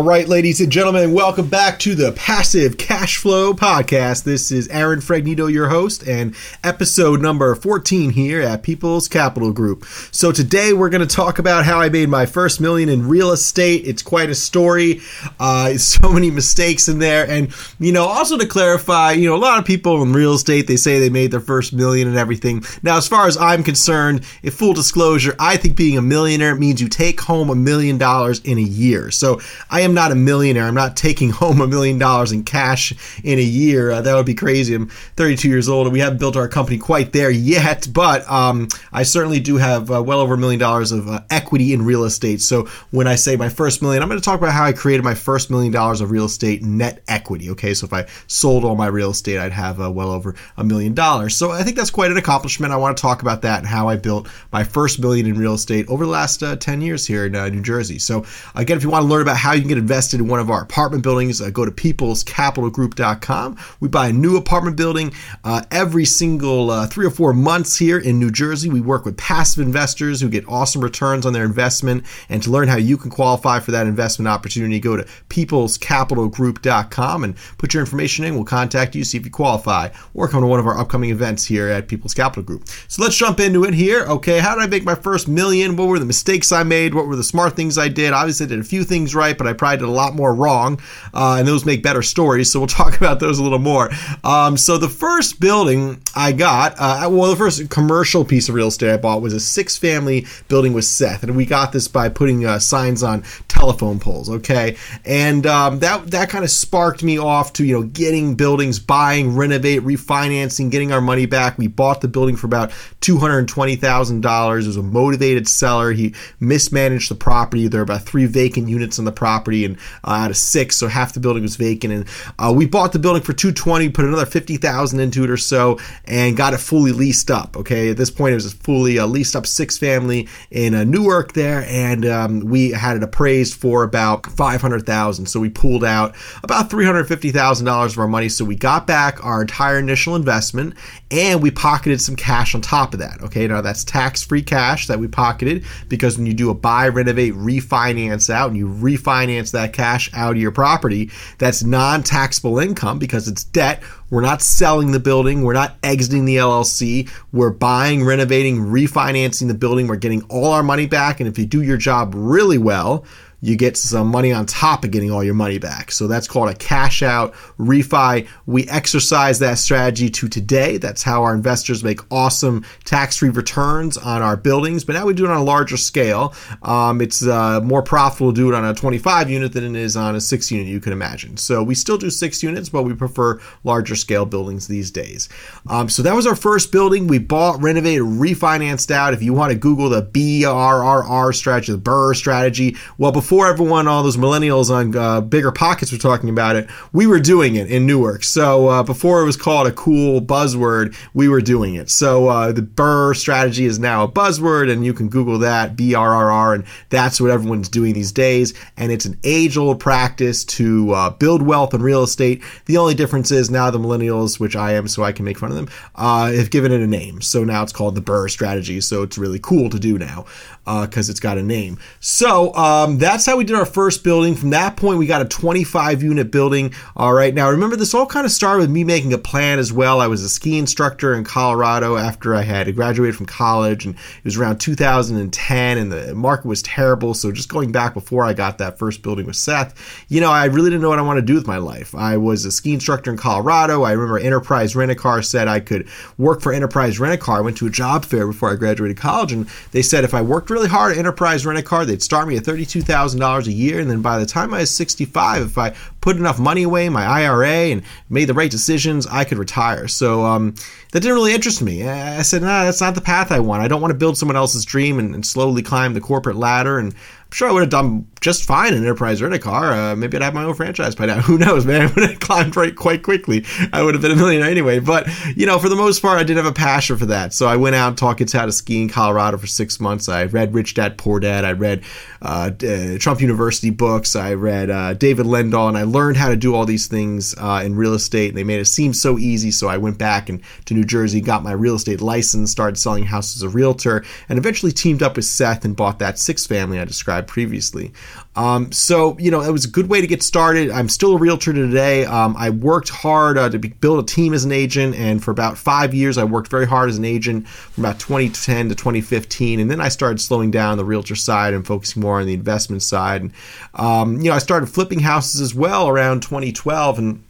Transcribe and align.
All 0.00 0.06
right, 0.06 0.26
ladies 0.26 0.62
and 0.62 0.72
gentlemen, 0.72 1.12
welcome 1.12 1.46
back 1.46 1.78
to 1.80 1.94
the 1.94 2.12
Passive 2.12 2.78
Cash 2.78 3.18
Flow 3.18 3.52
Podcast. 3.52 4.24
This 4.24 4.50
is 4.50 4.66
Aaron 4.68 5.00
Fragnito, 5.00 5.52
your 5.52 5.68
host, 5.68 6.08
and 6.08 6.34
episode 6.64 7.20
number 7.20 7.54
14 7.54 8.08
here 8.08 8.40
at 8.40 8.62
People's 8.62 9.08
Capital 9.08 9.52
Group. 9.52 9.84
So 10.10 10.32
today 10.32 10.72
we're 10.72 10.88
going 10.88 11.06
to 11.06 11.14
talk 11.14 11.38
about 11.38 11.66
how 11.66 11.82
I 11.82 11.90
made 11.90 12.08
my 12.08 12.24
first 12.24 12.62
million 12.62 12.88
in 12.88 13.08
real 13.08 13.30
estate. 13.30 13.86
It's 13.86 14.00
quite 14.00 14.30
a 14.30 14.34
story. 14.34 15.02
Uh, 15.38 15.74
so 15.76 16.10
many 16.10 16.30
mistakes 16.30 16.88
in 16.88 16.98
there. 16.98 17.28
And, 17.28 17.54
you 17.78 17.92
know, 17.92 18.06
also 18.06 18.38
to 18.38 18.46
clarify, 18.46 19.12
you 19.12 19.28
know, 19.28 19.36
a 19.36 19.36
lot 19.36 19.58
of 19.58 19.66
people 19.66 20.02
in 20.02 20.14
real 20.14 20.32
estate, 20.32 20.66
they 20.66 20.76
say 20.76 20.98
they 20.98 21.10
made 21.10 21.30
their 21.30 21.40
first 21.40 21.74
million 21.74 22.08
and 22.08 22.16
everything. 22.16 22.64
Now, 22.82 22.96
as 22.96 23.06
far 23.06 23.26
as 23.26 23.36
I'm 23.36 23.62
concerned, 23.62 24.24
if 24.42 24.54
full 24.54 24.72
disclosure, 24.72 25.36
I 25.38 25.58
think 25.58 25.76
being 25.76 25.98
a 25.98 26.02
millionaire 26.02 26.56
means 26.56 26.80
you 26.80 26.88
take 26.88 27.20
home 27.20 27.50
a 27.50 27.54
million 27.54 27.98
dollars 27.98 28.40
in 28.40 28.56
a 28.56 28.62
year. 28.62 29.10
So 29.10 29.42
I 29.68 29.82
am 29.82 29.89
not 29.94 30.12
a 30.12 30.14
millionaire. 30.14 30.64
I'm 30.64 30.74
not 30.74 30.96
taking 30.96 31.30
home 31.40 31.60
a 31.60 31.66
million 31.66 31.98
dollars 31.98 32.32
in 32.32 32.44
cash 32.44 32.92
in 33.22 33.38
a 33.38 33.42
year. 33.42 33.90
Uh, 33.90 34.00
that 34.00 34.14
would 34.14 34.26
be 34.26 34.34
crazy. 34.34 34.74
I'm 34.74 34.88
32 34.88 35.48
years 35.48 35.68
old 35.68 35.86
and 35.86 35.92
we 35.92 36.00
haven't 36.00 36.18
built 36.18 36.36
our 36.36 36.48
company 36.48 36.78
quite 36.78 37.12
there 37.12 37.30
yet, 37.30 37.88
but 37.92 38.28
um, 38.30 38.68
I 38.92 39.02
certainly 39.02 39.40
do 39.40 39.56
have 39.56 39.90
uh, 39.90 40.02
well 40.02 40.20
over 40.20 40.34
a 40.34 40.38
million 40.38 40.60
dollars 40.60 40.92
of 40.92 41.08
uh, 41.08 41.20
equity 41.30 41.72
in 41.72 41.84
real 41.84 42.04
estate. 42.04 42.40
So 42.40 42.68
when 42.90 43.06
I 43.06 43.14
say 43.14 43.36
my 43.36 43.48
first 43.48 43.82
million, 43.82 44.02
I'm 44.02 44.08
going 44.08 44.20
to 44.20 44.24
talk 44.24 44.38
about 44.38 44.52
how 44.52 44.64
I 44.64 44.72
created 44.72 45.04
my 45.04 45.14
first 45.14 45.50
million 45.50 45.72
dollars 45.72 46.00
of 46.00 46.10
real 46.10 46.26
estate 46.26 46.62
net 46.62 47.02
equity. 47.08 47.50
Okay, 47.50 47.74
so 47.74 47.86
if 47.86 47.92
I 47.92 48.06
sold 48.26 48.64
all 48.64 48.76
my 48.76 48.86
real 48.86 49.10
estate, 49.10 49.38
I'd 49.38 49.52
have 49.52 49.80
uh, 49.80 49.90
well 49.90 50.10
over 50.10 50.34
a 50.56 50.64
million 50.64 50.94
dollars. 50.94 51.36
So 51.36 51.50
I 51.50 51.62
think 51.62 51.76
that's 51.76 51.90
quite 51.90 52.10
an 52.10 52.16
accomplishment. 52.16 52.72
I 52.72 52.76
want 52.76 52.96
to 52.96 53.00
talk 53.00 53.22
about 53.22 53.42
that 53.42 53.58
and 53.58 53.66
how 53.66 53.88
I 53.88 53.96
built 53.96 54.28
my 54.52 54.64
first 54.64 54.98
million 54.98 55.26
in 55.26 55.38
real 55.38 55.54
estate 55.54 55.88
over 55.88 56.04
the 56.04 56.10
last 56.10 56.42
uh, 56.42 56.56
10 56.56 56.80
years 56.80 57.06
here 57.06 57.26
in 57.26 57.34
uh, 57.34 57.48
New 57.48 57.62
Jersey. 57.62 57.98
So 57.98 58.24
again, 58.54 58.76
if 58.76 58.82
you 58.82 58.90
want 58.90 59.02
to 59.02 59.08
learn 59.08 59.22
about 59.22 59.36
how 59.36 59.52
you 59.52 59.60
can 59.60 59.68
get 59.68 59.78
invested 59.80 60.20
in 60.20 60.28
one 60.28 60.38
of 60.38 60.50
our 60.50 60.62
apartment 60.62 61.02
buildings, 61.02 61.40
uh, 61.40 61.50
go 61.50 61.64
to 61.64 61.72
peoplescapitalgroup.com. 61.72 63.58
We 63.80 63.88
buy 63.88 64.08
a 64.08 64.12
new 64.12 64.36
apartment 64.36 64.76
building 64.76 65.12
uh, 65.42 65.62
every 65.70 66.04
single 66.04 66.70
uh, 66.70 66.86
three 66.86 67.06
or 67.06 67.10
four 67.10 67.32
months 67.32 67.76
here 67.76 67.98
in 67.98 68.18
New 68.18 68.30
Jersey. 68.30 68.68
We 68.68 68.80
work 68.80 69.04
with 69.04 69.16
passive 69.16 69.64
investors 69.64 70.20
who 70.20 70.28
get 70.28 70.46
awesome 70.48 70.82
returns 70.82 71.26
on 71.26 71.32
their 71.32 71.44
investment. 71.44 72.04
And 72.28 72.42
to 72.42 72.50
learn 72.50 72.68
how 72.68 72.76
you 72.76 72.96
can 72.96 73.10
qualify 73.10 73.60
for 73.60 73.72
that 73.72 73.86
investment 73.86 74.28
opportunity, 74.28 74.78
go 74.78 74.96
to 74.96 75.04
peoplescapitalgroup.com 75.28 77.24
and 77.24 77.36
put 77.58 77.74
your 77.74 77.80
information 77.80 78.24
in. 78.24 78.34
We'll 78.34 78.44
contact 78.44 78.94
you, 78.94 79.04
see 79.04 79.18
if 79.18 79.24
you 79.24 79.30
qualify, 79.30 79.88
or 80.14 80.28
come 80.28 80.42
to 80.42 80.46
one 80.46 80.60
of 80.60 80.66
our 80.66 80.78
upcoming 80.78 81.10
events 81.10 81.44
here 81.44 81.68
at 81.68 81.88
People's 81.88 82.14
Capital 82.14 82.42
Group. 82.42 82.68
So 82.88 83.02
let's 83.02 83.16
jump 83.16 83.40
into 83.40 83.64
it 83.64 83.74
here. 83.74 84.04
Okay, 84.06 84.38
how 84.38 84.54
did 84.54 84.62
I 84.62 84.66
make 84.66 84.84
my 84.84 84.94
first 84.94 85.28
million? 85.28 85.76
What 85.76 85.88
were 85.88 85.98
the 85.98 86.04
mistakes 86.04 86.52
I 86.52 86.62
made? 86.62 86.94
What 86.94 87.06
were 87.06 87.16
the 87.16 87.24
smart 87.24 87.56
things 87.56 87.78
I 87.78 87.88
did? 87.88 88.12
Obviously, 88.12 88.46
I 88.46 88.48
did 88.50 88.60
a 88.60 88.64
few 88.64 88.84
things 88.84 89.14
right, 89.14 89.36
but 89.36 89.46
I 89.46 89.52
probably 89.52 89.69
did 89.76 89.88
a 89.88 89.90
lot 89.90 90.14
more 90.14 90.34
wrong, 90.34 90.80
uh, 91.14 91.36
and 91.38 91.48
those 91.48 91.64
make 91.64 91.82
better 91.82 92.02
stories. 92.02 92.50
So 92.52 92.60
we'll 92.60 92.66
talk 92.80 92.96
about 92.96 93.20
those 93.20 93.38
a 93.38 93.42
little 93.42 93.58
more. 93.58 93.90
Um, 94.24 94.56
so 94.56 94.78
the 94.78 94.88
first 94.88 95.40
building 95.40 96.00
I 96.14 96.32
got, 96.32 96.74
uh, 96.78 97.08
well, 97.10 97.30
the 97.30 97.36
first 97.36 97.70
commercial 97.70 98.24
piece 98.24 98.48
of 98.48 98.54
real 98.54 98.68
estate 98.68 98.92
I 98.92 98.96
bought 98.96 99.22
was 99.22 99.32
a 99.32 99.40
six-family 99.40 100.26
building 100.48 100.72
with 100.72 100.84
Seth, 100.84 101.22
and 101.22 101.36
we 101.36 101.46
got 101.46 101.72
this 101.72 101.88
by 101.88 102.08
putting 102.08 102.44
uh, 102.44 102.58
signs 102.58 103.02
on 103.02 103.22
telephone 103.60 104.00
poles. 104.00 104.30
Okay, 104.30 104.76
and 105.04 105.46
um, 105.46 105.80
that 105.80 106.10
that 106.10 106.30
kind 106.30 106.44
of 106.44 106.50
sparked 106.50 107.02
me 107.02 107.18
off 107.18 107.52
to 107.54 107.64
you 107.64 107.74
know 107.74 107.82
getting 107.82 108.34
buildings, 108.34 108.78
buying, 108.78 109.36
renovate, 109.36 109.82
refinancing, 109.82 110.70
getting 110.70 110.92
our 110.92 111.00
money 111.00 111.26
back. 111.26 111.58
We 111.58 111.68
bought 111.68 112.00
the 112.00 112.08
building 112.08 112.36
for 112.36 112.46
about 112.46 112.72
two 113.00 113.18
hundred 113.18 113.46
twenty 113.48 113.76
thousand 113.76 114.22
dollars. 114.22 114.64
It 114.64 114.70
was 114.70 114.76
a 114.76 114.82
motivated 114.82 115.46
seller. 115.46 115.92
He 115.92 116.14
mismanaged 116.40 117.10
the 117.10 117.14
property. 117.14 117.68
There 117.68 117.80
were 117.80 117.84
about 117.84 118.02
three 118.02 118.26
vacant 118.26 118.68
units 118.68 118.98
on 118.98 119.04
the 119.04 119.12
property, 119.12 119.64
and 119.64 119.76
uh, 120.04 120.12
out 120.12 120.30
of 120.30 120.36
six, 120.36 120.76
so 120.76 120.88
half 120.88 121.12
the 121.12 121.20
building 121.20 121.42
was 121.42 121.56
vacant. 121.56 121.92
And 121.92 122.06
uh, 122.38 122.52
we 122.54 122.66
bought 122.66 122.92
the 122.92 122.98
building 122.98 123.22
for 123.22 123.32
two 123.32 123.52
twenty, 123.52 123.90
put 123.90 124.06
another 124.06 124.26
fifty 124.26 124.56
thousand 124.56 125.00
into 125.00 125.22
it 125.24 125.30
or 125.30 125.36
so, 125.36 125.78
and 126.06 126.36
got 126.36 126.54
it 126.54 126.58
fully 126.58 126.92
leased 126.92 127.30
up. 127.30 127.56
Okay, 127.56 127.90
at 127.90 127.96
this 127.96 128.10
point, 128.10 128.32
it 128.32 128.36
was 128.36 128.52
fully 128.54 128.98
uh, 128.98 129.06
leased 129.06 129.36
up 129.36 129.46
six 129.46 129.76
family 129.76 130.28
in 130.50 130.74
uh, 130.74 130.84
Newark 130.84 131.34
there, 131.34 131.64
and 131.68 132.06
um, 132.06 132.40
we 132.40 132.70
had 132.70 132.96
it 132.96 133.02
appraised 133.02 133.49
for 133.54 133.82
about 133.82 134.26
five 134.26 134.60
hundred 134.60 134.86
thousand. 134.86 135.26
So 135.26 135.40
we 135.40 135.48
pulled 135.48 135.84
out 135.84 136.14
about 136.42 136.70
three 136.70 136.84
hundred 136.84 137.04
fifty 137.04 137.30
thousand 137.30 137.66
dollars 137.66 137.92
of 137.92 137.98
our 137.98 138.08
money. 138.08 138.28
So 138.28 138.44
we 138.44 138.56
got 138.56 138.86
back 138.86 139.24
our 139.24 139.40
entire 139.40 139.78
initial 139.78 140.16
investment, 140.16 140.74
and 141.10 141.42
we 141.42 141.50
pocketed 141.50 142.00
some 142.00 142.16
cash 142.16 142.54
on 142.54 142.60
top 142.60 142.94
of 142.94 143.00
that. 143.00 143.20
Okay, 143.22 143.46
now 143.46 143.60
that's 143.60 143.84
tax 143.84 144.22
free 144.22 144.42
cash 144.42 144.86
that 144.86 144.98
we 144.98 145.08
pocketed 145.08 145.64
because 145.88 146.16
when 146.16 146.26
you 146.26 146.34
do 146.34 146.50
a 146.50 146.54
buy, 146.54 146.88
renovate, 146.88 147.34
refinance 147.34 148.30
out, 148.30 148.48
and 148.48 148.56
you 148.56 148.66
refinance 148.66 149.52
that 149.52 149.72
cash 149.72 150.10
out 150.14 150.32
of 150.32 150.38
your 150.38 150.52
property, 150.52 151.10
that's 151.38 151.62
non 151.62 152.02
taxable 152.02 152.58
income 152.58 152.98
because 152.98 153.28
it's 153.28 153.44
debt. 153.44 153.82
We're 154.10 154.20
not 154.20 154.42
selling 154.42 154.92
the 154.92 155.00
building. 155.00 155.42
We're 155.42 155.54
not 155.54 155.76
exiting 155.82 156.24
the 156.24 156.36
LLC. 156.36 157.10
We're 157.32 157.50
buying, 157.50 158.04
renovating, 158.04 158.58
refinancing 158.58 159.48
the 159.48 159.54
building. 159.54 159.86
We're 159.86 159.96
getting 159.96 160.22
all 160.22 160.52
our 160.52 160.62
money 160.62 160.86
back. 160.86 161.20
And 161.20 161.28
if 161.28 161.38
you 161.38 161.46
do 161.46 161.62
your 161.62 161.76
job 161.76 162.12
really 162.14 162.58
well, 162.58 163.04
you 163.40 163.56
get 163.56 163.76
some 163.76 164.08
money 164.08 164.32
on 164.32 164.46
top 164.46 164.84
of 164.84 164.90
getting 164.90 165.10
all 165.10 165.24
your 165.24 165.34
money 165.34 165.58
back. 165.58 165.90
So 165.92 166.06
that's 166.06 166.28
called 166.28 166.50
a 166.50 166.54
cash 166.54 167.02
out 167.02 167.32
refi. 167.58 168.28
We 168.46 168.68
exercise 168.68 169.38
that 169.38 169.58
strategy 169.58 170.10
to 170.10 170.28
today. 170.28 170.76
That's 170.76 171.02
how 171.02 171.22
our 171.22 171.34
investors 171.34 171.82
make 171.82 172.00
awesome 172.12 172.64
tax 172.84 173.16
free 173.16 173.30
returns 173.30 173.96
on 173.96 174.22
our 174.22 174.36
buildings. 174.36 174.84
But 174.84 174.94
now 174.94 175.06
we 175.06 175.14
do 175.14 175.24
it 175.24 175.30
on 175.30 175.38
a 175.38 175.44
larger 175.44 175.76
scale. 175.76 176.34
Um, 176.62 177.00
it's 177.00 177.26
uh, 177.26 177.60
more 177.62 177.82
profitable 177.82 178.32
to 178.32 178.36
do 178.36 178.48
it 178.48 178.54
on 178.54 178.64
a 178.64 178.74
25 178.74 179.30
unit 179.30 179.52
than 179.52 179.74
it 179.74 179.80
is 179.80 179.96
on 179.96 180.14
a 180.14 180.20
six 180.20 180.50
unit, 180.50 180.66
you 180.66 180.80
can 180.80 180.92
imagine. 180.92 181.36
So 181.36 181.62
we 181.62 181.74
still 181.74 181.98
do 181.98 182.10
six 182.10 182.42
units, 182.42 182.68
but 182.68 182.82
we 182.82 182.94
prefer 182.94 183.40
larger 183.64 183.96
scale 184.00 184.24
buildings 184.26 184.66
these 184.66 184.90
days. 184.90 185.28
Um, 185.68 185.88
so 185.88 186.02
that 186.02 186.14
was 186.14 186.26
our 186.26 186.36
first 186.36 186.72
building. 186.72 187.06
We 187.06 187.18
bought, 187.18 187.62
renovated, 187.62 188.02
refinanced 188.02 188.90
out. 188.90 189.14
If 189.14 189.22
you 189.22 189.32
want 189.32 189.52
to 189.52 189.58
Google 189.58 189.88
the 189.88 190.02
BRRR 190.02 191.34
strategy, 191.34 191.72
the 191.72 191.78
BRRRR 191.78 192.16
strategy, 192.16 192.76
well, 192.98 193.12
before 193.12 193.48
everyone, 193.48 193.86
all 193.86 194.02
those 194.02 194.16
millennials 194.16 194.70
on 194.70 194.96
uh, 194.96 195.20
BiggerPockets 195.20 195.92
were 195.92 195.98
talking 195.98 196.28
about 196.28 196.56
it, 196.56 196.68
we 196.92 197.06
were 197.06 197.20
doing 197.20 197.56
it 197.56 197.70
in 197.70 197.86
Newark. 197.86 198.24
So 198.24 198.68
uh, 198.68 198.82
before 198.82 199.22
it 199.22 199.26
was 199.26 199.36
called 199.36 199.66
a 199.66 199.72
cool 199.72 200.20
buzzword, 200.20 200.96
we 201.14 201.28
were 201.28 201.40
doing 201.40 201.74
it. 201.74 201.90
So 201.90 202.28
uh, 202.28 202.52
the 202.52 202.62
BRRRR 202.62 203.16
strategy 203.16 203.66
is 203.66 203.78
now 203.78 204.04
a 204.04 204.08
buzzword, 204.08 204.70
and 204.70 204.84
you 204.84 204.92
can 204.92 205.08
Google 205.08 205.38
that 205.38 205.76
BRRR, 205.76 206.54
and 206.54 206.64
that's 206.88 207.20
what 207.20 207.30
everyone's 207.30 207.68
doing 207.68 207.94
these 207.94 208.12
days. 208.12 208.54
And 208.76 208.92
it's 208.92 209.04
an 209.04 209.18
age-old 209.24 209.80
practice 209.80 210.44
to 210.44 210.92
uh, 210.92 211.10
build 211.10 211.42
wealth 211.42 211.74
in 211.74 211.82
real 211.82 212.02
estate. 212.02 212.42
The 212.66 212.78
only 212.78 212.94
difference 212.94 213.30
is 213.30 213.50
now 213.50 213.70
the 213.70 213.78
millennials, 213.90 214.38
which 214.38 214.56
I 214.56 214.72
am, 214.72 214.88
so 214.88 215.02
I 215.02 215.12
can 215.12 215.24
make 215.24 215.38
fun 215.38 215.50
of 215.50 215.56
them, 215.56 215.68
uh, 215.94 216.32
have 216.32 216.50
given 216.50 216.72
it 216.72 216.80
a 216.80 216.86
name. 216.86 217.20
So 217.20 217.44
now 217.44 217.62
it's 217.62 217.72
called 217.72 217.94
the 217.94 218.00
Burr 218.00 218.28
strategy. 218.28 218.80
So 218.80 219.02
it's 219.02 219.18
really 219.18 219.38
cool 219.38 219.70
to 219.70 219.78
do 219.78 219.98
now 219.98 220.26
because 220.64 221.08
uh, 221.08 221.12
it's 221.12 221.20
got 221.20 221.38
a 221.38 221.42
name. 221.42 221.78
So 222.00 222.54
um, 222.54 222.98
that's 222.98 223.26
how 223.26 223.36
we 223.36 223.44
did 223.44 223.56
our 223.56 223.66
first 223.66 224.04
building. 224.04 224.34
From 224.34 224.50
that 224.50 224.76
point, 224.76 224.98
we 224.98 225.06
got 225.06 225.22
a 225.22 225.24
25 225.24 226.02
unit 226.02 226.30
building. 226.30 226.72
All 226.96 227.12
right. 227.12 227.34
Now, 227.34 227.50
remember, 227.50 227.76
this 227.76 227.94
all 227.94 228.06
kind 228.06 228.26
of 228.26 228.32
started 228.32 228.60
with 228.60 228.70
me 228.70 228.84
making 228.84 229.12
a 229.12 229.18
plan 229.18 229.58
as 229.58 229.72
well. 229.72 230.00
I 230.00 230.06
was 230.06 230.22
a 230.22 230.28
ski 230.28 230.58
instructor 230.58 231.14
in 231.14 231.24
Colorado 231.24 231.96
after 231.96 232.34
I 232.34 232.42
had 232.42 232.72
graduated 232.74 233.16
from 233.16 233.26
college, 233.26 233.84
and 233.84 233.94
it 233.94 234.24
was 234.24 234.36
around 234.36 234.58
2010, 234.58 235.78
and 235.78 235.90
the 235.90 236.14
market 236.14 236.46
was 236.46 236.62
terrible. 236.62 237.14
So, 237.14 237.32
just 237.32 237.48
going 237.48 237.72
back 237.72 237.94
before 237.94 238.24
I 238.24 238.32
got 238.32 238.58
that 238.58 238.78
first 238.78 239.02
building 239.02 239.26
with 239.26 239.36
Seth, 239.36 240.04
you 240.08 240.20
know, 240.20 240.30
I 240.30 240.44
really 240.46 240.70
didn't 240.70 240.82
know 240.82 240.90
what 240.90 240.98
I 240.98 241.02
wanted 241.02 241.22
to 241.22 241.26
do 241.26 241.34
with 241.34 241.46
my 241.46 241.58
life. 241.58 241.94
I 241.94 242.16
was 242.16 242.44
a 242.44 242.52
ski 242.52 242.74
instructor 242.74 243.10
in 243.10 243.16
Colorado. 243.16 243.79
I 243.84 243.92
remember 243.92 244.18
Enterprise 244.18 244.76
Rent 244.76 244.90
a 244.90 244.94
Car 244.94 245.22
said 245.22 245.48
I 245.48 245.60
could 245.60 245.88
work 246.18 246.40
for 246.40 246.52
Enterprise 246.52 246.98
Rent 246.98 247.14
a 247.14 247.18
Car. 247.18 247.38
I 247.38 247.40
went 247.40 247.56
to 247.58 247.66
a 247.66 247.70
job 247.70 248.04
fair 248.04 248.26
before 248.26 248.50
I 248.50 248.56
graduated 248.56 248.96
college, 248.96 249.32
and 249.32 249.48
they 249.72 249.82
said 249.82 250.04
if 250.04 250.14
I 250.14 250.22
worked 250.22 250.50
really 250.50 250.68
hard 250.68 250.92
at 250.92 250.98
Enterprise 250.98 251.46
Rent 251.46 251.58
a 251.58 251.62
Car, 251.62 251.84
they'd 251.84 252.02
start 252.02 252.28
me 252.28 252.36
at 252.36 252.44
$32,000 252.44 253.46
a 253.46 253.52
year. 253.52 253.80
And 253.80 253.90
then 253.90 254.02
by 254.02 254.18
the 254.18 254.26
time 254.26 254.54
I 254.54 254.60
was 254.60 254.74
65, 254.74 255.42
if 255.42 255.58
I 255.58 255.74
put 256.00 256.16
enough 256.16 256.38
money 256.38 256.62
away 256.62 256.86
in 256.86 256.92
my 256.92 257.04
IRA 257.04 257.48
and 257.48 257.82
made 258.08 258.26
the 258.26 258.34
right 258.34 258.50
decisions, 258.50 259.06
I 259.06 259.24
could 259.24 259.38
retire. 259.38 259.88
So 259.88 260.24
um, 260.24 260.54
that 260.92 261.00
didn't 261.00 261.14
really 261.14 261.34
interest 261.34 261.62
me. 261.62 261.88
I 261.88 262.22
said, 262.22 262.42
nah, 262.42 262.64
that's 262.64 262.80
not 262.80 262.94
the 262.94 263.00
path 263.00 263.30
I 263.30 263.40
want. 263.40 263.62
I 263.62 263.68
don't 263.68 263.80
want 263.80 263.92
to 263.92 263.98
build 263.98 264.18
someone 264.18 264.36
else's 264.36 264.64
dream 264.64 264.98
and, 264.98 265.14
and 265.14 265.24
slowly 265.24 265.62
climb 265.62 265.94
the 265.94 266.00
corporate 266.00 266.36
ladder. 266.36 266.78
And 266.78 266.92
I'm 266.92 267.30
sure 267.32 267.48
I 267.48 267.52
would 267.52 267.60
have 267.60 267.70
done 267.70 268.08
just 268.20 268.44
fine 268.44 268.74
in 268.74 268.80
Enterprise 268.80 269.22
Rent 269.22 269.34
a 269.34 269.38
Car. 269.38 269.72
Uh, 269.72 269.96
maybe 269.96 270.16
I'd 270.16 270.22
have 270.22 270.34
my 270.34 270.44
own 270.44 270.54
franchise 270.54 270.94
by 270.94 271.06
now. 271.06 271.20
Who 271.20 271.38
knows, 271.38 271.64
man? 271.64 271.82
I 271.82 271.86
would 271.86 272.10
have 272.10 272.20
climbed 272.20 272.56
right 272.56 272.74
quite 272.74 273.02
quickly. 273.02 273.44
I 273.72 273.82
would 273.82 273.94
have 273.94 274.02
been 274.02 274.10
a 274.10 274.16
millionaire 274.16 274.50
anyway. 274.50 274.78
But, 274.78 275.08
you 275.36 275.46
know, 275.46 275.58
for 275.58 275.68
the 275.68 275.76
most 275.76 276.02
part, 276.02 276.18
I 276.18 276.22
did 276.22 276.36
have 276.36 276.46
a 276.46 276.52
passion 276.52 276.98
for 276.98 277.06
that. 277.06 277.32
So 277.32 277.46
I 277.46 277.56
went 277.56 277.76
out 277.76 277.88
and 277.88 277.98
taught 277.98 278.18
kids 278.18 278.32
how 278.32 278.44
to 278.44 278.52
ski 278.52 278.82
in 278.82 278.88
Colorado 278.88 279.38
for 279.38 279.46
six 279.46 279.80
months. 279.80 280.08
I 280.08 280.24
read 280.24 280.52
Rich 280.52 280.74
Dad 280.74 280.98
Poor 280.98 281.18
Dad. 281.18 281.44
I 281.44 281.52
read 281.52 281.82
uh, 282.20 282.50
uh, 282.62 282.98
Trump 282.98 283.20
University 283.22 283.70
books. 283.70 284.14
I 284.14 284.34
read 284.34 284.68
uh, 284.68 284.94
David 284.94 285.26
Lindahl, 285.26 285.68
and 285.68 285.78
I 285.78 285.84
learned 285.84 286.18
how 286.18 286.28
to 286.28 286.36
do 286.36 286.54
all 286.54 286.66
these 286.66 286.86
things 286.86 287.34
uh, 287.38 287.62
in 287.64 287.74
real 287.74 287.94
estate. 287.94 288.28
And 288.28 288.36
they 288.36 288.44
made 288.44 288.60
it 288.60 288.66
seem 288.66 288.92
so 288.92 289.18
easy. 289.18 289.50
So 289.50 289.68
I 289.68 289.78
went 289.78 289.96
back 289.96 290.28
and 290.28 290.42
to 290.66 290.74
New 290.74 290.84
Jersey, 290.84 291.22
got 291.22 291.42
my 291.42 291.52
real 291.52 291.76
estate 291.76 292.02
license, 292.02 292.50
started 292.50 292.76
selling 292.76 293.04
houses 293.04 293.36
as 293.36 293.42
a 293.42 293.48
realtor, 293.48 294.04
and 294.28 294.38
eventually 294.38 294.72
teamed 294.72 295.02
up 295.02 295.16
with 295.16 295.24
Seth 295.24 295.64
and 295.64 295.74
bought 295.74 295.98
that 296.00 296.18
six 296.18 296.46
family 296.46 296.78
I 296.78 296.84
described 296.84 297.26
previously. 297.26 297.92
Um, 298.36 298.70
so, 298.70 299.18
you 299.18 299.30
know, 299.30 299.42
it 299.42 299.50
was 299.50 299.64
a 299.64 299.68
good 299.68 299.88
way 299.88 300.00
to 300.00 300.06
get 300.06 300.22
started. 300.22 300.70
I'm 300.70 300.88
still 300.88 301.14
a 301.14 301.18
realtor 301.18 301.52
today. 301.52 302.04
Um, 302.04 302.36
I 302.38 302.50
worked 302.50 302.88
hard 302.88 303.36
uh, 303.36 303.50
to 303.50 303.58
be, 303.58 303.68
build 303.68 304.02
a 304.02 304.06
team 304.06 304.32
as 304.32 304.44
an 304.44 304.52
agent, 304.52 304.94
and 304.94 305.22
for 305.22 305.30
about 305.30 305.58
five 305.58 305.92
years, 305.92 306.16
I 306.16 306.24
worked 306.24 306.48
very 306.48 306.66
hard 306.66 306.88
as 306.88 306.96
an 306.96 307.04
agent 307.04 307.48
from 307.48 307.84
about 307.84 307.98
2010 307.98 308.68
to 308.68 308.74
2015. 308.74 309.58
And 309.60 309.70
then 309.70 309.80
I 309.80 309.88
started 309.88 310.20
slowing 310.20 310.50
down 310.50 310.78
the 310.78 310.84
realtor 310.84 311.16
side 311.16 311.54
and 311.54 311.66
focusing 311.66 312.02
more 312.02 312.20
on 312.20 312.26
the 312.26 312.34
investment 312.34 312.82
side. 312.82 313.22
And, 313.22 313.32
um, 313.74 314.20
you 314.20 314.30
know, 314.30 314.36
I 314.36 314.38
started 314.38 314.66
flipping 314.66 315.00
houses 315.00 315.40
as 315.40 315.54
well 315.54 315.88
around 315.88 316.22
2012. 316.22 316.98
And 316.98 317.24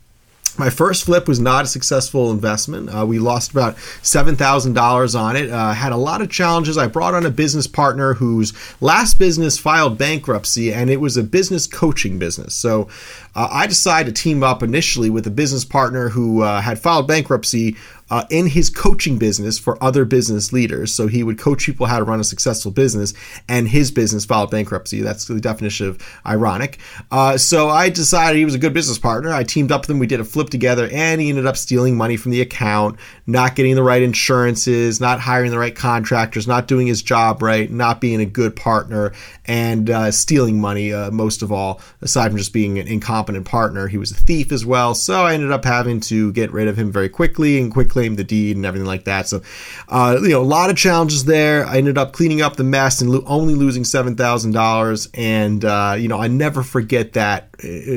my 0.59 0.71
first 0.71 1.05
flip 1.05 1.29
was 1.29 1.41
not 1.41 1.65
a 1.65 1.69
successful 1.69 2.31
investment. 2.31 2.89
Uh, 2.89 3.07
we 3.07 3.19
lost 3.19 3.51
about 3.51 3.77
$7,000 3.77 5.19
on 5.19 5.37
it. 5.37 5.51
Uh, 5.51 5.73
had 5.73 5.93
a 5.93 5.97
lot 5.97 6.21
of 6.21 6.31
challenges. 6.31 6.77
I 6.77 6.87
brought 6.87 7.15
on 7.15 7.25
a 7.25 7.31
business 7.31 7.67
partner 7.67 8.15
whose 8.15 8.53
last 8.81 9.19
business 9.19 9.59
filed 9.59 9.99
bankruptcy, 9.99 10.73
and 10.73 10.91
it 10.91 11.01
was 11.01 11.17
a 11.17 11.23
business 11.23 11.67
coaching 11.67 12.19
business. 12.19 12.55
So 12.55 12.89
uh, 13.35 13.49
I 13.51 13.67
decided 13.67 14.15
to 14.15 14.23
team 14.23 14.43
up 14.43 14.63
initially 14.63 15.11
with 15.11 15.27
a 15.27 15.31
business 15.31 15.65
partner 15.65 16.09
who 16.09 16.43
uh, 16.43 16.61
had 16.61 16.79
filed 16.79 17.07
bankruptcy 17.07 17.77
uh, 18.11 18.25
in 18.29 18.49
his 18.49 18.69
coaching 18.69 19.19
business 19.19 19.59
for 19.59 19.83
other 19.83 20.05
business 20.05 20.53
leaders. 20.53 20.93
So 20.93 21.07
he 21.07 21.23
would 21.23 21.39
coach 21.39 21.65
people 21.65 21.87
how 21.87 21.99
to 21.99 22.05
run 22.05 22.21
a 22.21 22.25
successful 22.25 22.73
business, 22.73 23.15
and 23.49 23.69
his 23.69 23.91
business 23.91 24.25
filed 24.25 24.51
bankruptcy. 24.51 25.01
That's 25.01 25.27
the 25.27 25.41
definition 25.41 25.87
of 25.87 26.21
ironic. 26.27 26.79
Uh, 27.11 27.39
so 27.39 27.69
I 27.69 27.89
decided 27.89 28.39
he 28.39 28.45
was 28.45 28.55
a 28.55 28.59
good 28.59 28.75
business 28.75 28.99
partner. 28.99 29.33
I 29.33 29.45
teamed 29.45 29.71
up 29.71 29.83
with 29.83 29.91
him. 29.91 30.01
We 30.01 30.09
did 30.09 30.21
a 30.21 30.25
flip 30.25 30.51
together, 30.51 30.89
and 30.93 31.21
he 31.21 31.29
ended 31.29 31.47
up 31.47 31.57
stealing 31.57 31.97
money 31.97 32.17
from 32.17 32.33
the 32.33 32.41
account, 32.41 32.99
not 33.27 33.55
getting 33.55 33.77
the 33.77 33.83
right 33.83 34.03
insurances, 34.03 35.01
not 35.01 35.21
hiring 35.21 35.53
the 35.53 35.59
right 35.59 35.75
contractors, 35.75 36.49
not 36.49 36.67
doing 36.67 36.89
his 36.89 37.03
job 37.03 37.43
right, 37.43 37.71
not 37.71 38.01
being 38.01 38.21
a 38.21 38.27
good 38.27 38.57
partner, 38.57 39.13
and 39.45 39.89
uh, 39.89 40.11
stealing 40.11 40.61
money, 40.61 40.93
uh, 40.93 41.11
most 41.13 41.43
of 41.43 41.53
all, 41.53 41.81
aside 42.03 42.31
from 42.31 42.39
just 42.39 42.53
being 42.53 42.79
an 42.79 42.89
incompetent 42.89 43.20
partner. 43.25 43.87
He 43.89 43.99
was 43.99 44.11
a 44.11 44.15
thief 44.15 44.53
as 44.53 44.65
well. 44.65 44.95
So 44.95 45.25
I 45.27 45.35
ended 45.35 45.53
up 45.53 45.65
having 45.65 46.01
to 46.01 46.33
get 46.33 46.51
rid 46.51 46.67
of 46.67 46.77
him 46.77 46.91
very 46.91 47.09
quickly 47.09 47.59
and 47.59 47.71
quickly 47.71 47.91
claim 47.91 48.17
the 48.17 48.25
deed 48.25 48.57
and 48.57 48.65
everything 48.65 48.87
like 48.87 49.05
that. 49.05 49.29
So, 49.29 49.43
uh, 49.89 50.19
you 50.23 50.31
know, 50.31 50.41
a 50.41 50.43
lot 50.43 50.71
of 50.71 50.77
challenges 50.77 51.27
there. 51.27 51.67
I 51.67 51.77
ended 51.77 51.99
up 51.99 52.13
cleaning 52.13 52.41
up 52.41 52.57
the 52.57 52.65
mess 52.65 53.03
and 53.03 53.11
lo- 53.11 53.25
only 53.27 53.55
losing 53.55 53.85
seven 53.85 54.17
thousand 54.17 54.53
dollars. 54.53 55.09
And 55.13 55.63
uh, 55.65 55.97
you 55.99 56.09
know, 56.09 56.19
I 56.19 56.29
never 56.29 56.63
forget 56.63 57.13
that 57.13 57.50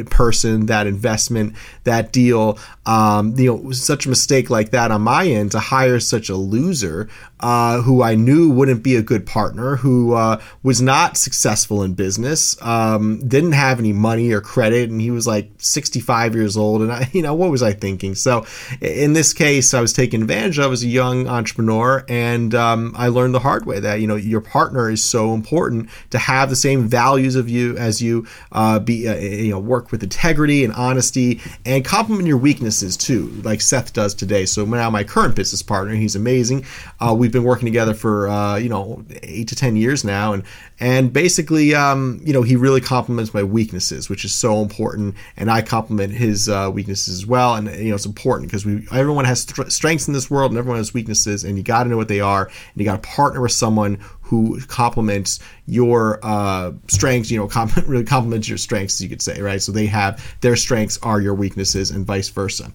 person, 0.10 0.68
that 0.68 0.88
investment, 0.88 1.56
that 1.83 2.12
deal. 2.12 2.57
Um, 2.86 3.38
you 3.38 3.48
know, 3.48 3.71
such 3.71 4.06
a 4.06 4.10
mistake 4.10 4.50
like 4.50 4.71
that 4.71 4.92
on 4.92 5.01
my 5.01 5.25
end 5.25 5.51
to 5.51 5.60
hire 5.60 6.00
such 6.00 6.30
a 6.30 6.36
loser 6.36 7.10
uh, 7.44 7.81
who 7.81 8.01
I 8.01 8.15
knew 8.15 8.50
wouldn't 8.50 8.83
be 8.83 8.95
a 8.95 9.01
good 9.01 9.25
partner, 9.25 9.75
who 9.75 10.13
uh, 10.13 10.42
was 10.63 10.81
not 10.81 11.18
successful 11.18 11.83
in 11.83 11.94
business, 11.94 12.56
um, 12.62 13.27
didn't 13.27 13.51
have 13.51 13.80
any 13.80 13.92
money 13.92 14.31
or 14.31 14.39
credit, 14.39 14.89
and 14.89 15.01
he 15.01 15.12
was 15.12 15.27
like 15.27 15.51
65 15.57 16.36
years 16.36 16.56
old. 16.56 16.81
And 16.81 16.92
I, 16.92 17.09
you 17.13 17.21
know, 17.21 17.33
what 17.33 17.51
was 17.51 17.62
I 17.62 17.74
thinking? 17.74 18.16
So, 18.16 18.45
in 18.80 19.12
this 19.12 19.33
case, 19.33 19.74
I 19.74 19.81
was 19.81 19.92
taken 19.92 20.21
advantage 20.21 20.57
of 20.57 20.71
as 20.71 20.83
a 20.83 20.88
young 20.88 21.27
entrepreneur, 21.27 22.06
and 22.07 22.56
um, 22.56 22.94
I 22.95 23.09
learned 23.09 23.36
the 23.36 23.39
hard 23.39 23.66
way 23.66 23.81
that 23.81 24.00
you 24.00 24.07
know 24.07 24.16
your 24.16 24.42
partner 24.42 24.89
is 24.89 25.04
so 25.04 25.33
important 25.33 25.89
to 26.12 26.19
have 26.19 26.50
the 26.50 26.56
same 26.56 26.88
values 26.88 27.36
of 27.36 27.50
you 27.50 27.77
as 27.77 28.01
you, 28.01 28.25
uh, 28.54 28.80
be 28.80 29.06
uh, 29.06 29.16
you 29.16 29.51
know 29.51 29.52
work 29.59 29.91
with 29.91 30.03
integrity 30.03 30.63
and 30.63 30.73
honesty, 30.73 31.41
and 31.65 31.83
compliment 31.83 32.27
your 32.27 32.38
weaknesses 32.38 32.97
too, 32.97 33.29
like 33.44 33.61
Seth 33.61 33.94
does 33.94 34.13
today. 34.13 34.45
So 34.45 34.65
now 34.65 34.89
my 34.89 35.03
current 35.03 35.35
business 35.35 35.61
partner, 35.61 35.94
he's 35.95 36.15
amazing. 36.15 36.65
Uh, 37.00 37.15
we've 37.17 37.31
been 37.31 37.44
working 37.44 37.65
together 37.65 37.94
for 37.94 38.27
uh, 38.27 38.57
you 38.57 38.69
know 38.69 39.03
eight 39.23 39.47
to 39.50 39.55
ten 39.55 39.75
years 39.75 40.03
now, 40.03 40.33
and 40.33 40.44
and 40.79 41.13
basically, 41.13 41.73
um, 41.73 42.19
you 42.23 42.33
know, 42.33 42.41
he 42.41 42.55
really 42.55 42.81
compliments 42.81 43.33
my 43.33 43.44
weaknesses, 43.44 44.09
which 44.09 44.25
is 44.25 44.33
so 44.33 44.61
important, 44.61 45.15
and 45.38 45.50
I 45.50 45.61
compliment 45.61 46.13
his 46.13 46.49
uh, 46.49 46.69
weaknesses 46.73 47.13
as 47.13 47.25
well. 47.25 47.56
And 47.56 47.67
you 47.67 47.89
know, 47.89 47.95
it's 47.95 48.06
important 48.06 48.49
because 48.49 48.65
we 48.65 48.85
everyone 48.91 49.25
has 49.25 49.45
th- 49.45 49.71
strengths 49.71 50.07
in 50.07 50.13
this 50.13 50.29
world, 50.29 50.51
and 50.51 50.57
everyone 50.57 50.79
has 50.79 50.94
weaknesses, 50.94 51.44
and 51.44 51.57
you 51.57 51.63
got 51.63 51.83
to 51.83 51.89
know 51.89 51.97
what 51.97 52.07
they 52.07 52.19
are, 52.19 52.45
and 52.45 52.53
you 52.75 52.85
got 52.85 53.01
to 53.01 53.09
partner 53.09 53.41
with 53.41 53.51
someone 53.51 53.97
who 54.23 54.59
complements 54.61 55.39
your 55.67 56.19
uh, 56.23 56.71
strengths, 56.87 57.29
you 57.29 57.37
know, 57.37 57.49
really 57.85 58.03
complements 58.03 58.47
your 58.47 58.57
strengths, 58.57 58.99
you 59.01 59.09
could 59.09 59.21
say, 59.21 59.41
right? 59.41 59.61
So 59.61 59.71
they 59.71 59.85
have 59.87 60.35
their 60.41 60.55
strengths 60.55 60.97
are 61.03 61.21
your 61.21 61.35
weaknesses, 61.35 61.91
and 61.91 62.05
vice 62.05 62.29
versa. 62.29 62.71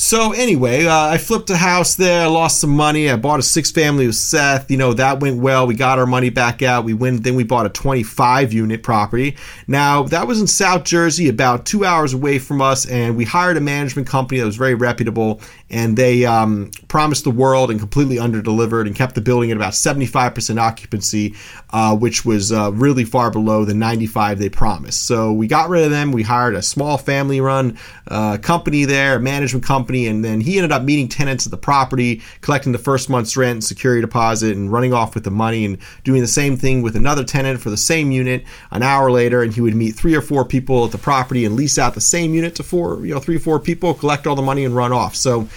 So 0.00 0.30
anyway, 0.30 0.86
uh, 0.86 1.08
I 1.08 1.18
flipped 1.18 1.50
a 1.50 1.56
house 1.56 1.96
there. 1.96 2.28
Lost 2.28 2.60
some 2.60 2.70
money. 2.70 3.10
I 3.10 3.16
bought 3.16 3.40
a 3.40 3.42
six 3.42 3.72
family 3.72 4.06
with 4.06 4.14
Seth. 4.14 4.70
You 4.70 4.76
know 4.76 4.92
that 4.92 5.18
went 5.18 5.38
well. 5.40 5.66
We 5.66 5.74
got 5.74 5.98
our 5.98 6.06
money 6.06 6.30
back 6.30 6.62
out. 6.62 6.84
We 6.84 6.94
went. 6.94 7.24
Then 7.24 7.34
we 7.34 7.42
bought 7.42 7.66
a 7.66 7.68
25 7.68 8.52
unit 8.52 8.84
property. 8.84 9.36
Now 9.66 10.04
that 10.04 10.28
was 10.28 10.40
in 10.40 10.46
South 10.46 10.84
Jersey, 10.84 11.28
about 11.28 11.66
two 11.66 11.84
hours 11.84 12.14
away 12.14 12.38
from 12.38 12.62
us, 12.62 12.86
and 12.86 13.16
we 13.16 13.24
hired 13.24 13.56
a 13.56 13.60
management 13.60 14.06
company 14.06 14.38
that 14.38 14.46
was 14.46 14.54
very 14.54 14.74
reputable, 14.74 15.40
and 15.68 15.96
they 15.96 16.24
um, 16.24 16.70
promised 16.86 17.24
the 17.24 17.32
world 17.32 17.68
and 17.68 17.80
completely 17.80 18.18
underdelivered 18.18 18.86
and 18.86 18.94
kept 18.94 19.16
the 19.16 19.20
building 19.20 19.50
at 19.50 19.56
about 19.56 19.72
75% 19.72 20.60
occupancy, 20.60 21.34
uh, 21.70 21.96
which 21.96 22.24
was 22.24 22.52
uh, 22.52 22.70
really 22.72 23.04
far 23.04 23.32
below 23.32 23.64
the 23.64 23.74
95 23.74 24.38
they 24.38 24.48
promised. 24.48 25.06
So 25.06 25.32
we 25.32 25.48
got 25.48 25.68
rid 25.68 25.84
of 25.84 25.90
them. 25.90 26.12
We 26.12 26.22
hired 26.22 26.54
a 26.54 26.62
small 26.62 26.98
family-run 26.98 27.76
uh, 28.06 28.38
company 28.38 28.84
there, 28.84 29.18
management 29.18 29.64
company, 29.64 29.87
and 29.90 30.24
then 30.24 30.40
he 30.40 30.58
ended 30.58 30.72
up 30.72 30.82
meeting 30.82 31.08
tenants 31.08 31.46
at 31.46 31.50
the 31.50 31.56
property, 31.56 32.22
collecting 32.40 32.72
the 32.72 32.78
first 32.78 33.08
month's 33.08 33.36
rent 33.36 33.52
and 33.52 33.64
security 33.64 34.00
deposit, 34.00 34.56
and 34.56 34.72
running 34.72 34.92
off 34.92 35.14
with 35.14 35.24
the 35.24 35.30
money 35.30 35.64
and 35.64 35.78
doing 36.04 36.20
the 36.20 36.26
same 36.26 36.56
thing 36.56 36.82
with 36.82 36.96
another 36.96 37.24
tenant 37.24 37.60
for 37.60 37.70
the 37.70 37.76
same 37.76 38.10
unit 38.10 38.44
an 38.70 38.82
hour 38.82 39.10
later. 39.10 39.42
And 39.42 39.52
he 39.52 39.60
would 39.60 39.74
meet 39.74 39.92
three 39.92 40.14
or 40.14 40.22
four 40.22 40.44
people 40.44 40.84
at 40.84 40.92
the 40.92 40.98
property 40.98 41.44
and 41.44 41.56
lease 41.56 41.78
out 41.78 41.94
the 41.94 42.00
same 42.00 42.34
unit 42.34 42.54
to 42.56 42.62
four, 42.62 43.04
you 43.04 43.14
know, 43.14 43.20
three 43.20 43.36
or 43.36 43.40
four 43.40 43.58
people, 43.58 43.94
collect 43.94 44.26
all 44.26 44.36
the 44.36 44.42
money 44.42 44.64
and 44.64 44.76
run 44.76 44.92
off. 44.92 45.16
So 45.16 45.48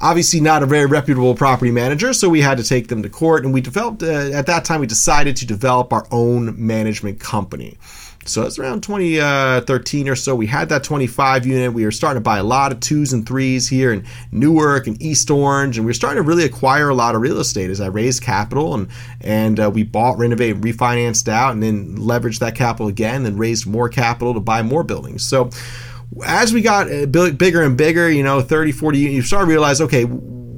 obviously 0.00 0.40
not 0.40 0.62
a 0.62 0.66
very 0.66 0.86
reputable 0.86 1.34
property 1.34 1.70
manager, 1.70 2.12
so 2.12 2.28
we 2.28 2.40
had 2.40 2.58
to 2.58 2.64
take 2.64 2.88
them 2.88 3.02
to 3.02 3.08
court. 3.08 3.44
And 3.44 3.52
we 3.52 3.60
developed, 3.60 4.02
uh, 4.02 4.30
at 4.32 4.46
that 4.46 4.64
time, 4.64 4.80
we 4.80 4.86
decided 4.86 5.36
to 5.36 5.46
develop 5.46 5.92
our 5.92 6.06
own 6.10 6.54
management 6.64 7.20
company. 7.20 7.76
So 8.28 8.42
it's 8.42 8.58
around 8.58 8.82
2013 8.82 10.08
uh, 10.08 10.10
or 10.10 10.16
so. 10.16 10.34
We 10.34 10.46
had 10.46 10.68
that 10.68 10.84
25 10.84 11.46
unit. 11.46 11.72
We 11.72 11.84
were 11.84 11.90
starting 11.90 12.20
to 12.20 12.24
buy 12.24 12.38
a 12.38 12.44
lot 12.44 12.72
of 12.72 12.80
twos 12.80 13.12
and 13.12 13.26
threes 13.26 13.68
here 13.68 13.92
in 13.92 14.04
Newark 14.30 14.86
and 14.86 15.00
East 15.02 15.30
Orange, 15.30 15.78
and 15.78 15.86
we 15.86 15.90
were 15.90 15.94
starting 15.94 16.22
to 16.22 16.28
really 16.28 16.44
acquire 16.44 16.88
a 16.88 16.94
lot 16.94 17.14
of 17.14 17.20
real 17.20 17.38
estate 17.38 17.70
as 17.70 17.80
I 17.80 17.86
raised 17.86 18.22
capital 18.22 18.74
and 18.74 18.88
and 19.20 19.58
uh, 19.58 19.70
we 19.70 19.82
bought, 19.82 20.18
renovated, 20.18 20.62
refinanced 20.62 21.28
out, 21.28 21.52
and 21.52 21.62
then 21.62 21.96
leveraged 21.96 22.38
that 22.40 22.54
capital 22.54 22.88
again, 22.88 23.26
and 23.26 23.38
raised 23.38 23.66
more 23.66 23.88
capital 23.88 24.34
to 24.34 24.40
buy 24.40 24.62
more 24.62 24.84
buildings. 24.84 25.24
So 25.24 25.50
as 26.24 26.52
we 26.52 26.62
got 26.62 26.90
uh, 26.90 27.06
bigger 27.06 27.62
and 27.62 27.76
bigger, 27.76 28.10
you 28.10 28.22
know, 28.22 28.40
30, 28.40 28.72
40, 28.72 28.98
you 28.98 29.22
start 29.22 29.44
to 29.44 29.48
realize, 29.48 29.80
okay, 29.80 30.04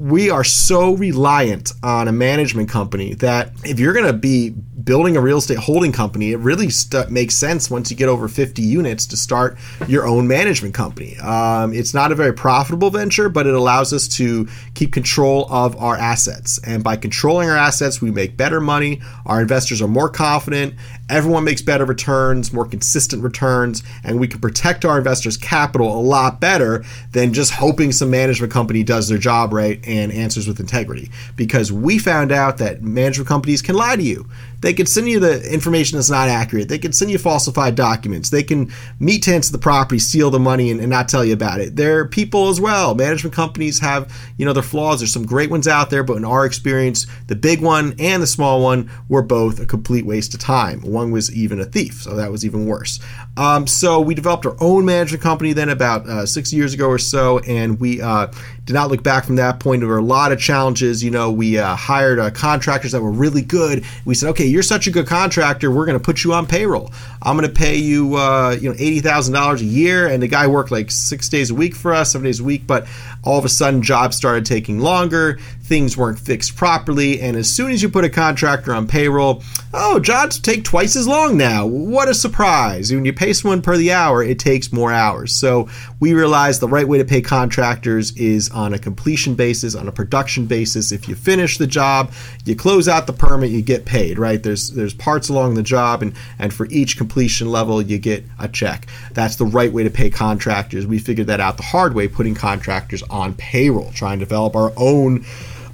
we 0.01 0.31
are 0.31 0.43
so 0.43 0.95
reliant 0.95 1.73
on 1.83 2.09
a 2.09 2.13
management 2.13 2.71
company 2.71 3.13
that 3.13 3.53
if 3.65 3.79
you're 3.79 3.93
going 3.93 4.07
to 4.07 4.15
be 4.15 4.49
building 4.49 5.15
a 5.15 5.21
real 5.21 5.37
estate 5.37 5.59
holding 5.59 5.93
company, 5.93 6.33
it 6.33 6.39
really 6.39 6.71
st- 6.71 7.11
makes 7.11 7.35
sense 7.35 7.71
once 7.71 7.91
you 7.91 7.99
get 7.99 8.09
over 8.09 8.27
50 8.27 8.63
units 8.63 9.05
to 9.05 9.17
start 9.19 9.59
your 9.87 10.07
own 10.07 10.27
management 10.27 10.73
company. 10.73 11.19
Um, 11.19 11.75
it's 11.75 11.93
not 11.93 12.13
a 12.13 12.15
very 12.15 12.33
profitable 12.33 12.89
venture, 12.89 13.29
but 13.29 13.47
it 13.47 13.53
allows 13.53 13.93
us 13.93 14.09
to 14.17 14.49
keep 14.73 14.91
control 14.91 15.47
of 15.51 15.77
our 15.77 15.97
assets. 15.97 16.59
And 16.67 16.83
by 16.83 16.97
controlling 16.97 17.51
our 17.51 17.59
assets, 17.59 18.01
we 18.01 18.11
make 18.11 18.39
better 18.39 18.59
money. 18.59 19.03
Our 19.27 19.43
investors 19.43 19.83
are 19.83 19.89
more 19.89 20.09
confident. 20.09 20.77
Everyone 21.11 21.43
makes 21.43 21.61
better 21.61 21.85
returns, 21.85 22.53
more 22.53 22.65
consistent 22.65 23.23
returns, 23.25 23.83
and 24.05 24.21
we 24.21 24.29
can 24.29 24.41
protect 24.41 24.85
our 24.85 24.97
investors' 24.97 25.37
capital 25.37 25.99
a 25.99 26.01
lot 26.01 26.41
better 26.41 26.85
than 27.11 27.33
just 27.33 27.53
hoping 27.53 27.91
some 27.91 28.11
management 28.11 28.53
company 28.53 28.85
does 28.85 29.09
their 29.09 29.19
job 29.19 29.53
right 29.53 29.81
and 29.85 30.13
answers 30.13 30.47
with 30.47 30.61
integrity. 30.61 31.11
Because 31.35 31.73
we 31.73 31.99
found 31.99 32.31
out 32.31 32.59
that 32.59 32.83
management 32.83 33.29
companies 33.29 33.61
can 33.61 33.75
lie 33.75 33.97
to 33.97 34.03
you. 34.03 34.29
They 34.61 34.73
can 34.73 34.87
send 34.87 35.09
you 35.09 35.21
the 35.21 35.43
information 35.53 35.97
that's 35.97 36.11
not 36.11 36.29
accurate. 36.29 36.69
They 36.69 36.79
can 36.79 36.93
send 36.93 37.11
you 37.11 37.19
falsified 37.19 37.75
documents. 37.75 38.31
They 38.31 38.43
can 38.43 38.73
meet 38.99 39.23
tenants 39.23 39.49
of 39.49 39.53
the 39.53 39.59
property, 39.59 39.99
steal 39.99 40.31
the 40.31 40.39
money, 40.39 40.71
and, 40.71 40.81
and, 40.81 40.91
not 40.91 41.09
tell 41.09 41.25
you 41.25 41.33
about 41.33 41.61
it. 41.61 41.77
There 41.77 42.01
are 42.01 42.07
people 42.07 42.49
as 42.49 42.61
well. 42.61 42.95
Management 42.95 43.35
companies 43.35 43.79
have, 43.79 44.13
you 44.37 44.45
know, 44.45 44.53
their 44.53 44.63
flaws. 44.63 45.01
There's 45.01 45.13
some 45.13 45.25
great 45.25 45.51
ones 45.51 45.69
out 45.69 45.89
there, 45.89 46.03
but 46.03 46.17
in 46.17 46.25
our 46.25 46.45
experience, 46.45 47.07
the 47.29 47.37
big 47.37 47.63
one 47.63 47.95
and 47.99 48.23
the 48.23 48.27
small 48.27 48.61
one 48.61 48.91
were 49.09 49.23
both 49.23 49.61
a 49.61 49.67
complete 49.67 50.05
waste 50.05 50.35
of 50.35 50.41
time. 50.41 50.81
One 50.81 51.11
was 51.11 51.35
even 51.35 51.61
a 51.61 51.65
thief, 51.65 52.03
so 52.03 52.17
that 52.17 52.33
was 52.33 52.45
even 52.45 52.67
worse. 52.67 52.99
Um, 53.37 53.67
so 53.67 54.01
we 54.01 54.15
developed 54.15 54.45
our 54.45 54.57
own 54.61 54.85
management 54.85 55.23
company 55.23 55.53
then 55.53 55.69
about 55.69 56.07
uh, 56.07 56.27
six 56.27 56.53
years 56.53 56.75
ago 56.75 56.89
or 56.89 56.99
so, 56.99 57.39
and 57.41 57.81
we 57.81 58.03
uh, 58.03 58.27
did 58.67 58.75
not 58.75 58.91
look 58.91 59.03
back 59.03 59.25
from 59.25 59.37
that 59.37 59.61
point. 59.61 59.81
There 59.81 59.89
were 59.89 59.99
a 59.99 60.03
lot 60.03 60.33
of 60.33 60.39
challenges. 60.39 61.03
You 61.03 61.11
know, 61.11 61.31
we 61.31 61.57
uh, 61.57 61.75
hired 61.75 62.19
uh, 62.19 62.31
contractors 62.33 62.93
that 62.93 63.01
were 63.01 63.11
really 63.11 63.43
good. 63.43 63.85
We 64.05 64.15
said, 64.15 64.31
okay, 64.31 64.45
you're 64.45 64.63
such 64.63 64.87
a 64.87 64.91
good 64.91 65.07
contractor, 65.07 65.71
we're 65.71 65.87
going 65.87 65.99
to 65.99 66.05
put 66.05 66.23
you 66.23 66.33
on 66.35 66.47
payroll. 66.47 66.93
I'm 67.23 67.37
going 67.37 67.49
to 67.49 67.55
pay 67.55 67.77
you, 67.77 68.17
uh, 68.17 68.57
you 68.61 68.69
know, 68.69 68.75
eighty 68.79 69.01
thousand 69.01 69.35
dollars 69.35 69.63
a 69.63 69.67
year. 69.67 70.07
And 70.07 70.23
the 70.23 70.29
guy 70.29 70.47
worked 70.47 70.71
like 70.71 70.91
six 70.91 71.29
days 71.29 71.51
a 71.51 71.55
week 71.55 71.75
for 71.75 71.95
us, 71.95 72.13
seven 72.13 72.25
days 72.25 72.41
a 72.41 72.45
week. 72.45 72.67
But 72.67 72.87
all 73.23 73.39
of 73.39 73.45
a 73.45 73.49
sudden, 73.49 73.83
jobs 73.83 74.17
started 74.17 74.45
taking 74.45 74.81
longer 74.81 75.39
things 75.71 75.97
weren't 75.97 76.19
fixed 76.19 76.57
properly, 76.57 77.21
and 77.21 77.37
as 77.37 77.49
soon 77.49 77.71
as 77.71 77.81
you 77.81 77.89
put 77.89 78.03
a 78.03 78.09
contractor 78.09 78.75
on 78.75 78.89
payroll, 78.89 79.41
oh, 79.73 80.01
jobs 80.01 80.41
take 80.41 80.65
twice 80.65 80.97
as 80.97 81.07
long 81.07 81.37
now. 81.37 81.65
What 81.65 82.09
a 82.09 82.15
surprise. 82.15 82.93
When 82.93 83.05
you 83.05 83.13
pay 83.13 83.33
someone 83.33 83.63
per 83.63 83.77
the 83.77 83.93
hour, 83.93 84.21
it 84.21 84.41
takes 84.41 84.73
more 84.73 84.93
hours. 84.93 85.33
So 85.33 85.69
we 86.01 86.13
realized 86.13 86.61
the 86.61 86.67
right 86.67 86.89
way 86.89 86.99
to 86.99 87.05
pay 87.05 87.23
contractors 87.23 88.11
is 88.17 88.51
on 88.51 88.75
a 88.75 88.81
completion 88.81 89.37
basis, 89.37 89.77
on 89.77 89.87
a 89.87 89.93
production 89.93 90.47
basis. 90.47 90.91
If 90.91 91.09
you 91.09 91.15
finish 91.15 91.57
the 91.57 91.69
job, 91.69 92.11
you 92.45 92.57
close 92.57 92.89
out 92.89 93.07
the 93.07 93.13
permit, 93.13 93.51
you 93.51 93.63
get 93.63 93.85
paid, 93.85 94.19
right? 94.19 94.43
There's 94.43 94.73
there's 94.73 94.93
parts 94.93 95.29
along 95.29 95.55
the 95.55 95.63
job 95.63 96.03
and, 96.03 96.15
and 96.41 96.53
for 96.53 96.67
each 96.67 96.97
completion 96.97 97.49
level 97.49 97.81
you 97.81 97.99
get 97.99 98.25
a 98.41 98.49
check. 98.49 98.89
That's 99.13 99.37
the 99.37 99.47
right 99.47 99.73
way 99.73 99.85
to 99.85 99.91
pay 99.91 100.11
contractors. 100.11 100.85
We 100.85 100.99
figured 100.99 101.29
that 101.29 101.39
out 101.39 101.59
the 101.59 101.63
hard 101.63 101.95
way, 101.95 102.09
putting 102.09 102.35
contractors 102.35 103.05
on 103.05 103.35
payroll, 103.35 103.93
trying 103.93 104.19
to 104.19 104.25
develop 104.25 104.57
our 104.57 104.73
own 104.77 105.25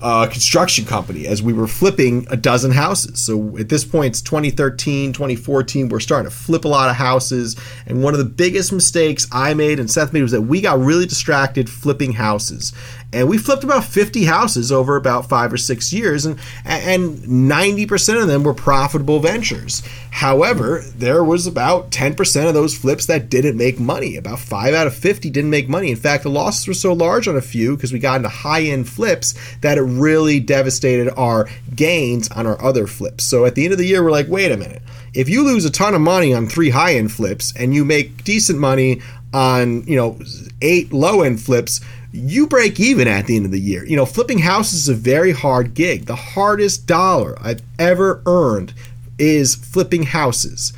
uh, 0.03 0.27
construction 0.27 0.85
company 0.85 1.27
as 1.27 1.43
we 1.43 1.53
were 1.53 1.67
flipping 1.67 2.27
a 2.31 2.37
dozen 2.37 2.71
houses. 2.71 3.21
So 3.21 3.57
at 3.59 3.69
this 3.69 3.85
point, 3.85 4.09
it's 4.09 4.21
2013, 4.23 5.13
2014. 5.13 5.89
We're 5.89 6.01
starting 6.01 6.31
to 6.31 6.37
flip 6.37 6.65
a 6.65 6.69
lot 6.69 6.91
of 6.91 6.97
houses. 6.97 7.57
And 7.87 8.03
one 8.03 8.15
of 8.15 8.19
the 8.19 8.25
biggest 8.25 8.73
mistakes 8.73 9.27
I 9.33 9.55
made 9.55 9.81
and 9.81 9.91
Seth 9.91 10.13
made 10.13 10.23
was 10.23 10.33
that 10.33 10.43
we 10.43 10.61
got 10.61 10.79
really 10.79 11.07
distracted 11.07 11.69
flipping 11.71 12.13
houses 12.13 12.73
and 13.17 13.31
we 13.31 13.39
flipped 13.39 13.65
about 13.65 13.85
50 13.85 14.25
houses 14.27 14.71
over 14.71 14.95
about 14.95 15.27
five 15.27 15.51
or 15.51 15.57
six 15.57 15.91
years 15.91 16.27
and 16.27 16.39
and 16.67 17.19
90% 17.21 18.21
of 18.21 18.29
them 18.29 18.43
were 18.43 18.53
profitable 18.53 19.21
ventures. 19.21 19.83
However 20.11 20.83
there 20.95 21.25
was 21.25 21.47
about 21.47 21.91
10% 21.91 22.47
of 22.47 22.53
those 22.53 22.77
flips 22.77 23.07
that 23.07 23.31
didn't 23.31 23.57
make 23.57 23.81
money. 23.81 24.17
About 24.17 24.39
5 24.39 24.75
out 24.75 24.87
of 24.87 24.95
50 24.95 25.31
didn't 25.31 25.51
make 25.51 25.67
money. 25.67 25.91
In 25.91 25.97
fact 25.97 26.25
the 26.25 26.29
losses 26.29 26.69
were 26.69 26.75
so 26.75 26.93
large 26.93 27.27
on 27.27 27.37
a 27.37 27.41
few 27.41 27.75
because 27.75 27.91
we 27.93 27.99
got 27.99 28.17
into 28.17 28.29
high-end 28.29 28.87
flips 28.87 29.35
that 29.63 29.79
it 29.79 29.83
really 29.83 30.39
devastated 30.39 31.11
our 31.17 31.49
gains 31.75 32.29
on 32.31 32.47
our 32.47 32.63
other 32.63 32.87
flips. 32.87 33.25
So 33.25 33.47
at 33.47 33.55
the 33.55 33.65
end 33.65 33.73
of 33.73 33.79
the 33.79 33.87
year 33.87 34.05
we're 34.05 34.11
like 34.11 34.29
wait 34.29 34.53
a 34.53 34.59
minute. 34.59 34.83
If 35.15 35.31
you 35.31 35.43
lose 35.43 35.65
a 35.65 35.71
ton 35.71 35.95
of 35.95 36.03
money 36.03 36.35
on 36.35 36.47
three 36.47 36.69
high-end 36.69 37.13
flips 37.13 37.57
and 37.57 37.75
you 37.75 37.87
make 37.87 38.25
decent 38.25 38.59
money 38.59 39.01
on 39.33 39.85
you 39.85 39.97
know 39.97 40.19
eight 40.61 40.93
low-end 40.93 41.41
flips 41.41 41.81
you 42.13 42.47
break 42.47 42.81
even 42.81 43.09
at 43.09 43.27
the 43.27 43.37
end 43.37 43.47
of 43.47 43.53
the 43.53 43.61
year. 43.61 43.85
You 43.85 43.97
know, 43.97 44.07
flipping 44.07 44.39
houses 44.39 44.83
is 44.83 44.89
a 44.89 44.95
very 44.95 45.33
hard 45.33 45.75
gig. 45.75 46.07
The 46.07 46.17
hardest 46.17 46.87
dollar 46.87 47.37
I've 47.41 47.63
ever 47.79 48.23
earned 48.27 48.73
is 49.19 49.55
flipping 49.55 50.05
houses. 50.05 50.73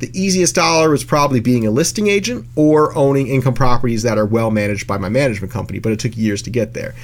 The 0.00 0.10
easiest 0.12 0.54
dollar 0.54 0.90
was 0.90 1.04
probably 1.04 1.40
being 1.40 1.66
a 1.66 1.70
listing 1.70 2.08
agent 2.08 2.46
or 2.56 2.94
owning 2.96 3.28
income 3.28 3.54
properties 3.54 4.02
that 4.02 4.18
are 4.18 4.26
well 4.26 4.50
managed 4.50 4.86
by 4.86 4.98
my 4.98 5.08
management 5.08 5.52
company, 5.52 5.78
but 5.78 5.92
it 5.92 5.98
took 5.98 6.16
years 6.16 6.42
to 6.42 6.50
get 6.50 6.74
there. 6.74 6.94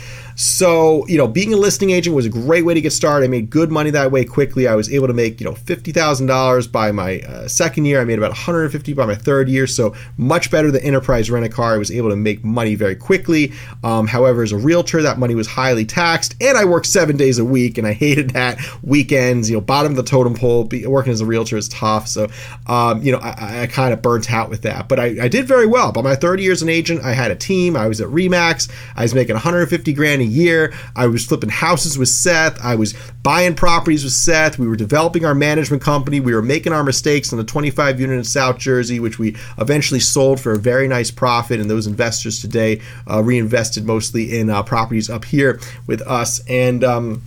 So, 0.40 1.06
you 1.06 1.18
know, 1.18 1.28
being 1.28 1.52
a 1.52 1.56
listing 1.58 1.90
agent 1.90 2.16
was 2.16 2.24
a 2.24 2.30
great 2.30 2.64
way 2.64 2.72
to 2.72 2.80
get 2.80 2.94
started. 2.94 3.26
I 3.26 3.28
made 3.28 3.50
good 3.50 3.70
money 3.70 3.90
that 3.90 4.10
way 4.10 4.24
quickly. 4.24 4.66
I 4.66 4.74
was 4.74 4.90
able 4.90 5.06
to 5.06 5.12
make, 5.12 5.38
you 5.38 5.44
know, 5.44 5.52
$50,000 5.52 6.72
by 6.72 6.92
my 6.92 7.20
uh, 7.20 7.46
second 7.46 7.84
year. 7.84 8.00
I 8.00 8.04
made 8.04 8.16
about 8.16 8.30
150 8.30 8.94
by 8.94 9.04
my 9.04 9.14
third 9.14 9.50
year. 9.50 9.66
So, 9.66 9.94
much 10.16 10.50
better 10.50 10.70
than 10.70 10.82
enterprise 10.82 11.30
rent 11.30 11.44
a 11.44 11.50
car. 11.50 11.74
I 11.74 11.76
was 11.76 11.90
able 11.90 12.08
to 12.08 12.16
make 12.16 12.42
money 12.42 12.74
very 12.74 12.96
quickly. 12.96 13.52
Um, 13.84 14.06
however, 14.06 14.42
as 14.42 14.52
a 14.52 14.56
realtor, 14.56 15.02
that 15.02 15.18
money 15.18 15.34
was 15.34 15.46
highly 15.46 15.84
taxed 15.84 16.34
and 16.40 16.56
I 16.56 16.64
worked 16.64 16.86
seven 16.86 17.18
days 17.18 17.38
a 17.38 17.44
week 17.44 17.76
and 17.76 17.86
I 17.86 17.92
hated 18.00 18.30
that. 18.30 18.60
Weekends, 18.82 19.50
you 19.50 19.56
know, 19.56 19.60
bottom 19.60 19.92
of 19.92 19.96
the 19.96 20.02
totem 20.02 20.32
pole, 20.32 20.64
be, 20.64 20.86
working 20.86 21.12
as 21.12 21.20
a 21.20 21.26
realtor 21.26 21.58
is 21.58 21.68
tough. 21.68 22.08
So, 22.08 22.28
um, 22.66 23.02
you 23.02 23.12
know, 23.12 23.18
I, 23.18 23.64
I 23.64 23.66
kind 23.66 23.92
of 23.92 24.00
burnt 24.00 24.32
out 24.32 24.48
with 24.48 24.62
that. 24.62 24.88
But 24.88 25.00
I, 25.00 25.24
I 25.24 25.28
did 25.28 25.46
very 25.46 25.66
well. 25.66 25.92
By 25.92 26.00
my 26.00 26.14
third 26.14 26.40
year 26.40 26.52
as 26.52 26.62
an 26.62 26.70
agent, 26.70 27.04
I 27.04 27.12
had 27.12 27.30
a 27.30 27.36
team. 27.36 27.76
I 27.76 27.88
was 27.88 28.00
at 28.00 28.08
Remax. 28.08 28.70
I 28.96 29.02
was 29.02 29.14
making 29.14 29.34
150 29.34 29.92
grand 29.92 30.22
a 30.22 30.29
year. 30.30 30.72
I 30.96 31.06
was 31.06 31.24
flipping 31.26 31.50
houses 31.50 31.98
with 31.98 32.08
Seth. 32.08 32.58
I 32.62 32.74
was 32.74 32.94
buying 33.22 33.54
properties 33.54 34.04
with 34.04 34.12
Seth. 34.12 34.58
We 34.58 34.68
were 34.68 34.76
developing 34.76 35.24
our 35.24 35.34
management 35.34 35.82
company. 35.82 36.20
We 36.20 36.34
were 36.34 36.42
making 36.42 36.72
our 36.72 36.84
mistakes 36.84 37.32
on 37.32 37.38
the 37.38 37.44
25 37.44 38.00
unit 38.00 38.18
in 38.18 38.24
South 38.24 38.58
Jersey, 38.58 39.00
which 39.00 39.18
we 39.18 39.36
eventually 39.58 40.00
sold 40.00 40.40
for 40.40 40.52
a 40.52 40.58
very 40.58 40.88
nice 40.88 41.10
profit. 41.10 41.60
And 41.60 41.70
those 41.70 41.86
investors 41.86 42.40
today 42.40 42.80
uh, 43.10 43.22
reinvested 43.22 43.84
mostly 43.84 44.38
in 44.38 44.50
uh, 44.50 44.62
properties 44.62 45.10
up 45.10 45.24
here 45.24 45.60
with 45.86 46.02
us. 46.02 46.40
And, 46.48 46.84
um, 46.84 47.22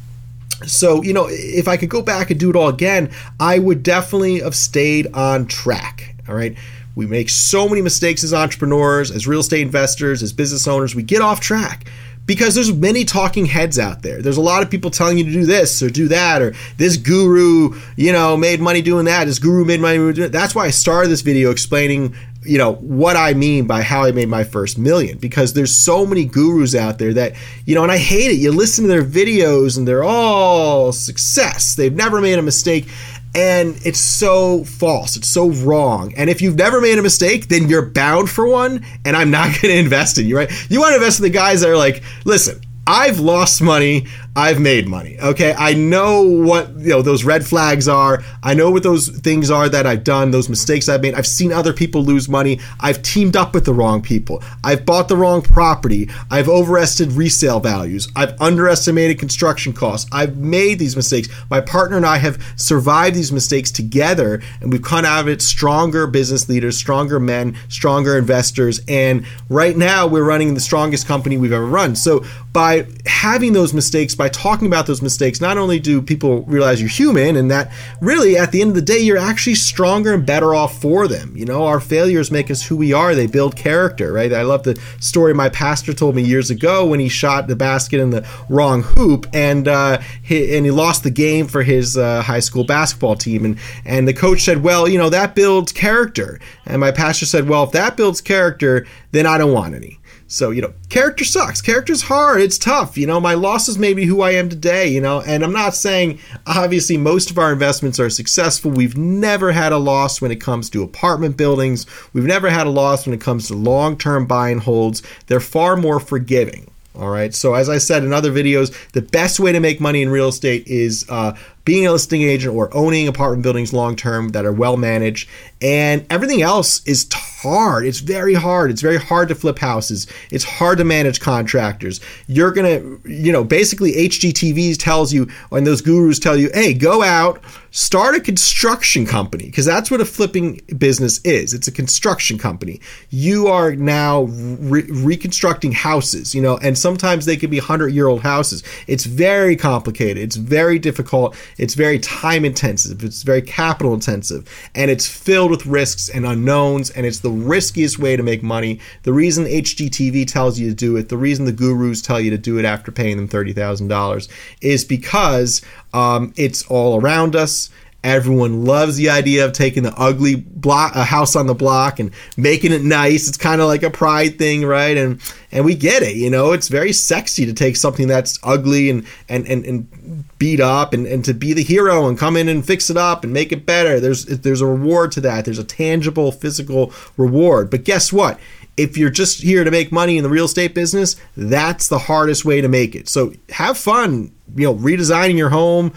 so, 0.66 1.04
you 1.04 1.14
know, 1.14 1.28
if 1.30 1.68
I 1.68 1.78
could 1.78 1.90
go 1.90 2.02
back 2.02 2.32
and 2.32 2.40
do 2.40 2.50
it 2.50 2.56
all 2.56 2.70
again, 2.70 3.12
I 3.40 3.60
would 3.60 3.84
definitely 3.84 4.40
have 4.40 4.56
stayed 4.56 5.08
on 5.14 5.46
track. 5.46 6.16
All 6.28 6.36
right. 6.36 6.56
We 6.96 7.08
make 7.08 7.30
so 7.30 7.68
many 7.68 7.82
mistakes 7.82 8.24
as 8.24 8.34
entrepreneurs, 8.34 9.10
as 9.10 9.28
real 9.28 9.40
estate 9.40 9.62
investors, 9.62 10.22
as 10.22 10.32
business 10.32 10.68
owners. 10.68 10.96
We 10.96 11.04
get 11.04 11.22
off 11.22 11.40
track 11.40 11.88
because 12.26 12.56
there's 12.56 12.72
many 12.74 13.04
talking 13.04 13.46
heads 13.46 13.78
out 13.78 14.02
there. 14.02 14.22
There's 14.22 14.38
a 14.38 14.42
lot 14.42 14.64
of 14.64 14.70
people 14.70 14.92
telling 14.92 15.18
you 15.18 15.26
to 15.26 15.32
do 15.32 15.46
this 15.46 15.82
or 15.82 15.90
do 15.90 16.08
that 16.08 16.42
or 16.42 16.56
this 16.78 16.98
guru, 16.98 17.80
you 17.98 18.12
know, 18.12 18.38
made 18.38 18.62
money 18.62 18.82
doing 18.82 19.06
that. 19.06 19.26
This 19.26 19.40
guru 19.40 19.66
made 19.66 19.82
money 19.82 19.98
doing 19.98 20.16
that. 20.16 20.32
That's 20.32 20.56
why 20.56 20.66
I 20.66 20.70
started 20.70 21.10
this 21.10 21.22
video 21.22 21.52
explaining, 21.52 22.16
you 22.44 22.58
know, 22.58 22.76
what 22.76 23.18
I 23.18 23.34
mean 23.34 23.68
by 23.68 23.82
how 23.82 24.04
I 24.04 24.12
made 24.12 24.30
my 24.30 24.46
first 24.46 24.78
million 24.78 25.18
because 25.18 25.54
there's 25.54 25.76
so 25.76 26.06
many 26.06 26.24
gurus 26.24 26.76
out 26.76 26.98
there 26.98 27.14
that, 27.14 27.34
you 27.66 27.76
know, 27.76 27.84
and 27.84 27.92
I 27.92 27.98
hate 27.98 28.32
it. 28.32 28.36
You 28.36 28.52
listen 28.52 28.84
to 28.84 28.90
their 28.90 29.04
videos 29.04 29.78
and 29.78 29.86
they're 29.86 30.04
all 30.04 30.94
success. 30.94 31.76
They've 31.76 31.94
never 31.94 32.22
made 32.22 32.40
a 32.40 32.42
mistake 32.42 32.88
and 33.36 33.80
it's 33.86 34.00
so 34.00 34.64
false. 34.64 35.16
It's 35.16 35.28
so 35.28 35.50
wrong. 35.50 36.14
And 36.16 36.30
if 36.30 36.42
you've 36.42 36.56
never 36.56 36.80
made 36.82 36.98
a 36.98 37.02
mistake 37.02 37.48
then 37.48 37.68
you're 37.68 37.86
bound 37.86 38.30
for 38.30 38.48
one 38.48 38.86
and 39.06 39.16
i'm 39.16 39.32
not 39.32 39.48
going 39.62 39.74
to 39.74 39.78
invest 39.78 40.18
in 40.18 40.26
you 40.26 40.38
right? 40.38 40.52
You 40.70 40.80
want 40.80 40.92
to 40.92 40.96
invest 40.96 41.20
in 41.20 41.24
the 41.24 41.30
guys 41.30 41.62
that 41.62 41.70
are 41.70 41.78
like 41.78 42.04
listen 42.26 42.62
I've 42.86 43.20
lost 43.20 43.62
money. 43.62 44.08
I've 44.36 44.60
made 44.60 44.88
money. 44.88 45.20
Okay. 45.20 45.54
I 45.56 45.74
know 45.74 46.24
what, 46.24 46.70
you 46.78 46.90
know, 46.90 47.02
those 47.02 47.24
red 47.24 47.46
flags 47.46 47.88
are. 47.88 48.24
I 48.42 48.56
know 48.56 48.72
what 48.72 48.82
those 48.82 49.08
things 49.08 49.52
are 49.52 49.70
that 49.70 49.86
I've 49.86 50.04
done, 50.04 50.32
those 50.32 50.50
mistakes 50.50 50.90
I've 50.90 51.02
made. 51.02 51.14
I've 51.14 51.28
seen 51.28 51.52
other 51.52 51.72
people 51.72 52.04
lose 52.04 52.28
money. 52.28 52.60
I've 52.80 53.04
teamed 53.04 53.36
up 53.36 53.54
with 53.54 53.66
the 53.66 53.74
wrong 53.74 54.02
people. 54.02 54.42
I've 54.64 54.86
bought 54.86 55.08
the 55.08 55.18
wrong 55.18 55.44
property. 55.44 56.10
I've 56.32 56.50
overestimated 56.50 57.16
resale 57.18 57.60
values. 57.60 58.08
I've 58.16 58.40
underestimated 58.42 59.20
construction 59.20 59.74
costs. 59.74 60.10
I've 60.12 60.38
made 60.38 60.80
these 60.80 60.96
mistakes. 60.96 61.30
My 61.50 61.62
partner 61.62 61.98
and 61.98 62.06
I 62.06 62.18
have 62.18 62.42
survived 62.56 63.16
these 63.16 63.32
mistakes 63.32 63.70
together 63.72 64.42
and 64.62 64.72
we've 64.72 64.82
come 64.82 65.06
out 65.06 65.22
of 65.22 65.28
it 65.28 65.42
stronger 65.42 66.08
business 66.08 66.50
leaders, 66.50 66.78
stronger 66.78 67.20
men, 67.20 67.56
stronger 67.70 68.18
investors. 68.18 68.82
And 68.88 69.26
right 69.50 69.78
now 69.78 70.08
we're 70.08 70.24
running 70.24 70.54
the 70.54 70.60
strongest 70.60 71.08
company 71.08 71.38
we've 71.38 71.52
ever 71.52 71.66
run. 71.66 71.96
So 71.96 72.24
by 72.52 72.88
having 73.06 73.54
those 73.54 73.74
mistakes, 73.74 74.16
by 74.16 74.23
talking 74.30 74.68
about 74.68 74.88
those 74.88 75.02
mistakes, 75.02 75.42
not 75.42 75.58
only 75.58 75.80
do 75.80 76.02
people 76.02 76.44
realize 76.44 76.80
you're 76.80 76.90
human 76.90 77.36
and 77.36 77.50
that 77.52 77.72
really 78.02 78.38
at 78.38 78.52
the 78.52 78.62
end 78.62 78.70
of 78.70 78.76
the 78.76 78.82
day, 78.82 79.00
you're 79.00 79.18
actually 79.18 79.56
stronger 79.56 80.14
and 80.14 80.26
better 80.26 80.54
off 80.54 80.80
for 80.82 81.08
them. 81.08 81.36
You 81.36 81.46
know, 81.46 81.66
our 81.66 81.80
failures 81.80 82.32
make 82.32 82.52
us 82.52 82.64
who 82.64 82.76
we 82.78 82.94
are, 82.94 83.16
they 83.16 83.28
build 83.28 83.56
character, 83.56 84.12
right? 84.12 84.32
I 84.32 84.44
love 84.44 84.64
the 84.64 84.80
story 85.00 85.34
my 85.34 85.50
pastor 85.50 85.94
told 85.94 86.16
me 86.16 86.22
years 86.22 86.50
ago 86.50 86.86
when 86.86 87.00
he 87.00 87.10
shot 87.10 87.48
the 87.48 87.56
basket 87.56 88.00
in 88.00 88.10
the 88.10 88.28
wrong 88.50 88.84
hoop 88.84 89.28
and, 89.34 89.68
uh, 89.68 90.00
he, 90.22 90.56
and 90.56 90.66
he 90.66 90.72
lost 90.72 91.04
the 91.04 91.12
game 91.12 91.48
for 91.48 91.64
his 91.64 91.98
uh, 91.98 92.22
high 92.22 92.40
school 92.40 92.64
basketball 92.64 93.16
team. 93.16 93.46
And, 93.46 93.58
and 93.86 94.08
the 94.08 94.14
coach 94.14 94.42
said, 94.42 94.64
well, 94.64 94.88
you 94.88 94.98
know, 94.98 95.10
that 95.10 95.36
builds 95.36 95.72
character. 95.72 96.40
And 96.66 96.80
my 96.80 96.92
pastor 96.92 97.26
said, 97.26 97.48
well, 97.48 97.64
if 97.64 97.72
that 97.72 97.98
builds 97.98 98.22
character, 98.22 98.86
then 99.12 99.26
I 99.26 99.38
don't 99.38 99.54
want 99.54 99.76
any. 99.76 100.00
So, 100.34 100.50
you 100.50 100.64
know, 100.64 100.74
character 100.90 101.24
sucks. 101.24 101.62
Character's 101.62 102.02
hard. 102.02 102.42
It's 102.42 102.58
tough. 102.58 102.98
You 102.98 103.06
know, 103.06 103.20
my 103.20 103.36
losses 103.36 103.78
may 103.78 103.94
be 103.94 104.06
who 104.06 104.22
I 104.22 104.32
am 104.32 104.50
today, 104.50 104.88
you 104.88 105.00
know, 105.00 105.22
and 105.22 105.44
I'm 105.44 105.54
not 105.54 105.76
saying 105.76 106.20
obviously 106.48 106.98
most 106.98 107.30
of 107.30 107.38
our 107.38 107.54
investments 107.54 108.00
are 108.00 108.10
successful. 108.10 108.72
We've 108.72 108.98
never 108.98 109.52
had 109.52 109.72
a 109.72 109.78
loss 109.78 110.22
when 110.22 110.32
it 110.32 110.42
comes 110.42 110.72
to 110.72 110.82
apartment 110.82 111.38
buildings. 111.38 111.86
We've 112.14 112.24
never 112.24 112.50
had 112.50 112.66
a 112.66 112.72
loss 112.72 113.06
when 113.06 113.14
it 113.14 113.22
comes 113.22 113.48
to 113.50 113.54
long 113.54 113.96
term 113.96 114.26
buy 114.26 114.50
and 114.50 114.62
holds. 114.62 115.04
They're 115.28 115.40
far 115.40 115.76
more 115.76 116.00
forgiving. 116.00 116.72
All 116.96 117.10
right. 117.10 117.34
So, 117.34 117.54
as 117.54 117.70
I 117.70 117.78
said 117.80 118.04
in 118.04 118.14
other 118.14 118.32
videos, 118.32 118.74
the 118.92 119.02
best 119.02 119.40
way 119.40 119.52
to 119.52 119.60
make 119.60 119.80
money 119.80 120.02
in 120.02 120.10
real 120.10 120.30
estate 120.30 120.68
is 120.68 121.06
uh, 121.10 121.36
being 121.66 121.88
a 121.88 121.92
listing 121.92 122.22
agent 122.22 122.56
or 122.56 122.76
owning 122.76 123.08
apartment 123.08 123.44
buildings 123.44 123.74
long 123.74 123.96
term 123.96 124.30
that 124.30 124.46
are 124.46 124.52
well 124.52 124.78
managed. 124.78 125.30
And 125.62 126.06
everything 126.10 126.42
else 126.42 126.86
is 126.86 127.08
hard. 127.44 127.86
It's 127.86 128.00
very 128.00 128.34
hard. 128.34 128.72
It's 128.72 128.82
very 128.82 128.98
hard 128.98 129.30
to 129.30 129.36
flip 129.36 129.60
houses. 129.60 130.08
It's 130.32 130.44
hard 130.44 130.78
to 130.80 130.84
manage 130.84 131.20
contractors. 131.20 132.02
You're 132.28 132.52
going 132.52 133.02
to, 133.02 133.10
you 133.10 133.32
know, 133.32 133.44
basically 133.44 133.94
HGTVs 133.94 134.78
tells 134.78 135.14
you, 135.14 135.30
and 135.52 135.66
those 135.66 135.82
gurus 135.82 136.20
tell 136.20 136.38
you, 136.38 136.50
hey, 136.54 136.74
go 136.74 137.02
out, 137.02 137.42
start 137.72 138.16
a 138.16 138.20
construction 138.20 139.06
company, 139.06 139.46
because 139.46 139.66
that's 139.66 139.90
what 139.90 140.02
a 140.02 140.06
flipping 140.06 140.62
business 140.78 141.20
is. 141.24 141.54
It's 141.54 141.68
a 141.68 141.72
construction 141.72 142.38
company. 142.38 142.82
You 143.10 143.48
are 143.48 143.76
now 143.76 144.24
re- 144.24 144.90
reconstructing 144.90 145.72
houses, 145.72 146.36
you 146.36 146.42
know, 146.42 146.58
and 146.58 146.78
sometimes 146.78 147.26
they 147.26 147.38
can 147.38 147.50
be 147.50 147.60
100 147.60 147.90
year 147.90 148.08
old 148.08 148.22
houses. 148.22 148.64
It's 148.88 149.06
very 149.06 149.56
complicated. 149.56 150.24
It's 150.24 150.36
very 150.36 150.80
difficult 150.80 151.36
It's 151.58 151.74
very 151.74 152.00
time 152.00 152.46
intensive. 152.46 153.04
It's 153.04 153.24
very 153.24 153.42
capital 153.42 153.94
intensive, 153.94 154.48
and 154.76 154.90
it's 154.90 155.08
filled 155.08 155.52
with 155.52 155.66
risks 155.66 156.10
and 156.10 156.26
unknowns. 156.26 156.90
And 156.92 157.06
it's 157.06 157.20
the 157.20 157.30
riskiest 157.30 158.00
way 158.00 158.16
to 158.16 158.24
make 158.24 158.44
money. 158.44 158.80
The 159.04 159.14
reason 159.14 159.46
HGTV 159.46 160.28
tells 160.28 160.60
you 160.60 160.70
to 160.70 160.76
do 160.76 160.96
it, 160.98 161.10
the 161.10 161.18
reason 161.18 161.46
the 161.46 161.52
gurus 161.52 162.02
tell 162.02 162.20
you 162.20 162.32
to 162.32 162.38
do 162.38 162.58
it 162.58 162.66
after 162.66 162.92
paying 162.92 163.18
them 163.18 163.28
thirty 163.28 163.54
thousand 163.54 163.88
dollars, 163.88 164.30
is 164.62 164.84
because 164.86 165.62
um, 165.94 166.34
it's 166.36 166.66
all 166.68 167.00
around 167.00 167.36
us. 167.36 167.70
Everyone 168.04 168.66
loves 168.66 168.98
the 168.98 169.10
idea 169.10 169.46
of 169.46 169.54
taking 169.54 169.84
the 169.84 169.94
ugly 169.96 170.36
block, 170.36 170.94
a 170.96 171.06
house 171.06 171.36
on 171.36 171.48
the 171.48 171.54
block, 171.54 172.00
and 172.00 172.12
making 172.36 172.74
it 172.74 172.84
nice. 172.84 173.28
It's 173.28 173.38
kind 173.38 173.62
of 173.62 173.68
like 173.68 173.82
a 173.82 173.90
pride 173.90 174.38
thing, 174.38 174.66
right? 174.66 174.98
And 174.98 175.22
and 175.52 175.64
we 175.64 175.74
get 175.76 176.04
it, 176.04 176.16
you 176.16 176.30
know. 176.30 176.52
It's 176.52 176.68
very 176.68 176.92
sexy 176.92 177.46
to 177.46 177.54
take 177.54 177.78
something 177.78 178.08
that's 178.08 178.40
ugly 178.44 178.90
and 178.90 179.06
and 179.30 179.48
and, 179.48 179.66
and 179.66 180.38
beat 180.38 180.60
up, 180.60 180.94
and, 180.94 181.08
and 181.08 181.24
to 181.24 181.34
be 181.34 181.54
the 181.54 181.64
hero 181.64 182.08
and 182.08 182.18
come 182.18 182.36
in 182.36 182.50
and 182.50 182.66
fix 182.66 182.90
it 182.90 182.98
up 182.98 183.24
and 183.24 183.32
make 183.32 183.52
it 183.52 183.66
better. 183.66 184.00
There's 184.00 184.26
there's 184.26 184.62
a 184.62 184.68
reward 184.68 185.14
to 185.14 185.22
that. 185.22 185.46
There's 185.46 185.60
a 185.60 185.64
tangible 185.64 186.32
physical 186.32 186.92
reward. 187.16 187.70
But 187.70 187.86
guess 187.86 188.12
what? 188.12 188.40
if 188.76 188.98
you're 188.98 189.10
just 189.10 189.42
here 189.42 189.64
to 189.64 189.72
make 189.72 189.92
money 189.92 190.18
in 190.18 190.24
the 190.24 190.30
real 190.30 190.46
estate 190.46 190.74
business, 190.74 191.16
that's 191.38 191.88
the 191.88 192.00
hardest 192.00 192.44
way 192.44 192.62
to 192.62 192.68
make 192.68 192.96
it. 192.96 193.08
So 193.08 193.34
have 193.50 193.78
fun, 193.78 194.32
you 194.56 194.66
know, 194.66 194.76
redesigning 194.76 195.38
your 195.38 195.50
home, 195.50 195.94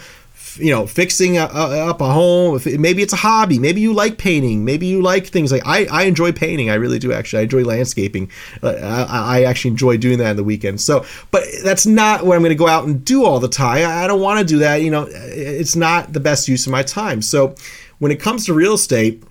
you 0.59 0.71
know, 0.71 0.87
fixing 0.87 1.39
a, 1.39 1.45
a, 1.45 1.89
up 1.89 2.01
a 2.01 2.11
home. 2.11 2.61
Maybe 2.79 3.03
it's 3.03 3.13
a 3.13 3.17
hobby. 3.17 3.59
Maybe 3.59 3.81
you 3.81 3.93
like 3.93 4.19
painting. 4.19 4.65
Maybe 4.65 4.87
you 4.87 5.03
like 5.03 5.27
things 5.27 5.53
like 5.53 5.63
I, 5.67 5.87
I 5.87 6.03
enjoy 6.05 6.33
painting. 6.33 6.71
I 6.71 6.75
really 6.75 6.99
do 6.99 7.13
actually. 7.13 7.41
I 7.41 7.43
enjoy 7.45 7.65
landscaping. 7.65 8.31
Uh, 8.63 8.75
I, 9.11 9.39
I, 9.39 9.43
actually 9.45 9.73
enjoy 9.73 9.97
doing 9.97 10.19
that 10.19 10.31
in 10.31 10.37
the 10.37 10.45
weekends. 10.45 10.85
So, 10.85 11.05
but 11.31 11.45
that's 11.65 11.87
not 11.87 12.25
what 12.25 12.37
I'm 12.37 12.43
going 12.43 12.51
to 12.51 12.57
go 12.57 12.69
out 12.69 12.85
and 12.85 13.05
do 13.05 13.25
all 13.25 13.41
the 13.41 13.49
time. 13.49 13.89
I 13.89 14.07
don't 14.07 14.21
want 14.21 14.41
to 14.41 14.45
do 14.47 14.59
that. 14.59 14.83
You 14.83 14.91
know, 14.91 15.07
it's 15.11 15.77
not 15.77 16.13
the 16.13 16.21
best 16.21 16.49
use 16.49 16.67
of 16.67 16.73
my 16.73 16.83
time. 16.83 17.23
So, 17.23 17.55
when 17.99 18.13
it 18.13 18.21
comes 18.21 18.47
to 18.47 18.55
real 18.55 18.75
estate, 18.75 19.23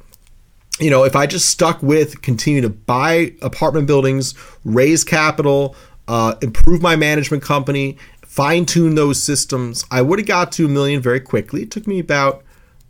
you 0.79 0.89
know, 0.89 1.03
if 1.03 1.15
I 1.15 1.25
just 1.25 1.49
stuck 1.49 1.81
with 1.81 2.21
continue 2.21 2.61
to 2.61 2.69
buy 2.69 3.33
apartment 3.41 3.87
buildings, 3.87 4.33
raise 4.63 5.03
capital, 5.03 5.75
uh, 6.07 6.35
improve 6.41 6.81
my 6.81 6.95
management 6.95 7.43
company, 7.43 7.97
fine 8.35 8.65
tune 8.65 8.95
those 8.95 9.23
systems, 9.23 9.85
I 9.89 10.01
would 10.01 10.19
have 10.19 10.27
got 10.27 10.51
to 10.53 10.65
a 10.65 10.67
million 10.67 11.01
very 11.01 11.21
quickly. 11.21 11.61
It 11.61 11.71
took 11.71 11.87
me 11.87 11.99
about 11.99 12.43